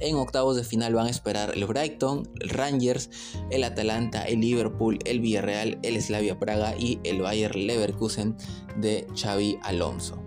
En 0.00 0.16
octavos 0.16 0.56
de 0.56 0.64
final 0.64 0.94
van 0.94 1.06
a 1.06 1.10
esperar 1.10 1.52
el 1.54 1.66
Brighton, 1.66 2.28
el 2.40 2.48
Rangers, 2.48 3.10
el 3.50 3.62
Atalanta, 3.62 4.24
el 4.24 4.40
Liverpool, 4.40 4.98
el 5.04 5.20
Villarreal, 5.20 5.78
el 5.82 6.02
Slavia 6.02 6.38
Praga 6.38 6.74
y 6.76 6.98
el 7.04 7.20
Bayer 7.20 7.54
Leverkusen 7.54 8.36
de 8.78 9.06
Xavi 9.14 9.58
Alonso. 9.62 10.21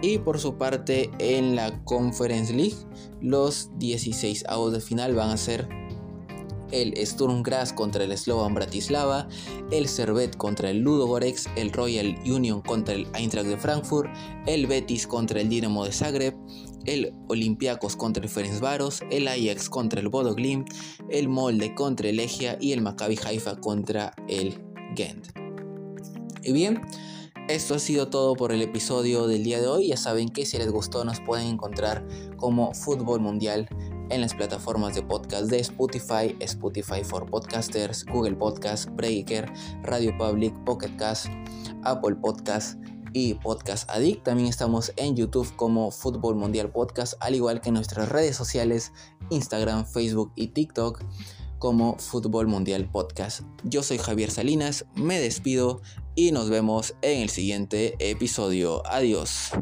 Y 0.00 0.18
por 0.18 0.38
su 0.38 0.56
parte 0.56 1.10
en 1.18 1.56
la 1.56 1.82
Conference 1.84 2.52
League, 2.52 2.76
los 3.20 3.70
16 3.78 4.44
avos 4.48 4.72
de 4.72 4.80
final 4.80 5.14
van 5.14 5.30
a 5.30 5.36
ser 5.36 5.68
el 6.70 6.94
Sturm 7.06 7.42
Graz 7.42 7.72
contra 7.72 8.04
el 8.04 8.16
Slovan 8.16 8.54
Bratislava, 8.54 9.28
el 9.70 9.88
Servet 9.88 10.36
contra 10.36 10.70
el 10.70 10.78
Ludogorets, 10.78 11.48
el 11.56 11.72
Royal 11.72 12.14
Union 12.26 12.60
contra 12.60 12.94
el 12.94 13.06
Eintracht 13.14 13.48
de 13.48 13.56
Frankfurt, 13.56 14.10
el 14.46 14.66
Betis 14.66 15.06
contra 15.06 15.40
el 15.40 15.48
Dinamo 15.48 15.84
de 15.84 15.92
Zagreb, 15.92 16.34
el 16.84 17.12
Olympiacos 17.28 17.96
contra 17.96 18.22
el 18.22 18.28
Ferencváros, 18.28 19.02
el 19.10 19.28
Ajax 19.28 19.68
contra 19.68 20.00
el 20.00 20.08
Bodo 20.08 20.34
Glimt, 20.34 20.68
el 21.10 21.28
Molde 21.28 21.74
contra 21.74 22.08
el 22.08 22.16
Legia 22.16 22.56
y 22.60 22.72
el 22.72 22.82
Maccabi 22.82 23.18
Haifa 23.24 23.56
contra 23.56 24.14
el 24.28 24.58
Ghent. 24.94 25.28
Y 26.42 26.52
bien, 26.52 26.80
esto 27.48 27.74
ha 27.74 27.78
sido 27.78 28.08
todo 28.08 28.34
por 28.36 28.52
el 28.52 28.60
episodio 28.60 29.26
del 29.26 29.42
día 29.42 29.60
de 29.60 29.66
hoy. 29.66 29.88
Ya 29.88 29.96
saben 29.96 30.28
que 30.28 30.44
si 30.44 30.58
les 30.58 30.70
gustó 30.70 31.04
nos 31.04 31.20
pueden 31.20 31.46
encontrar 31.46 32.06
como 32.36 32.74
Fútbol 32.74 33.20
Mundial 33.20 33.68
en 34.10 34.20
las 34.20 34.34
plataformas 34.34 34.94
de 34.94 35.02
podcast 35.02 35.46
de 35.46 35.58
Spotify, 35.60 36.36
Spotify 36.40 37.02
for 37.02 37.24
Podcasters, 37.24 38.04
Google 38.04 38.36
Podcast, 38.36 38.90
Breaker, 38.90 39.50
Radio 39.82 40.16
Public, 40.18 40.54
Pocket 40.64 40.94
Cast, 40.96 41.28
Apple 41.84 42.16
Podcast 42.16 42.78
y 43.14 43.34
Podcast 43.34 43.88
Addict. 43.90 44.24
También 44.24 44.48
estamos 44.48 44.92
en 44.96 45.16
YouTube 45.16 45.50
como 45.56 45.90
Fútbol 45.90 46.36
Mundial 46.36 46.70
Podcast, 46.70 47.14
al 47.20 47.34
igual 47.34 47.62
que 47.62 47.70
en 47.70 47.76
nuestras 47.76 48.10
redes 48.10 48.36
sociales, 48.36 48.92
Instagram, 49.30 49.86
Facebook 49.86 50.32
y 50.36 50.48
TikTok 50.48 51.02
como 51.58 51.98
Fútbol 51.98 52.46
Mundial 52.46 52.88
Podcast. 52.90 53.42
Yo 53.64 53.82
soy 53.82 53.98
Javier 53.98 54.30
Salinas, 54.30 54.86
me 54.94 55.20
despido 55.20 55.80
y 56.14 56.32
nos 56.32 56.50
vemos 56.50 56.94
en 57.02 57.22
el 57.22 57.30
siguiente 57.30 57.94
episodio. 57.98 58.82
Adiós. 58.86 59.52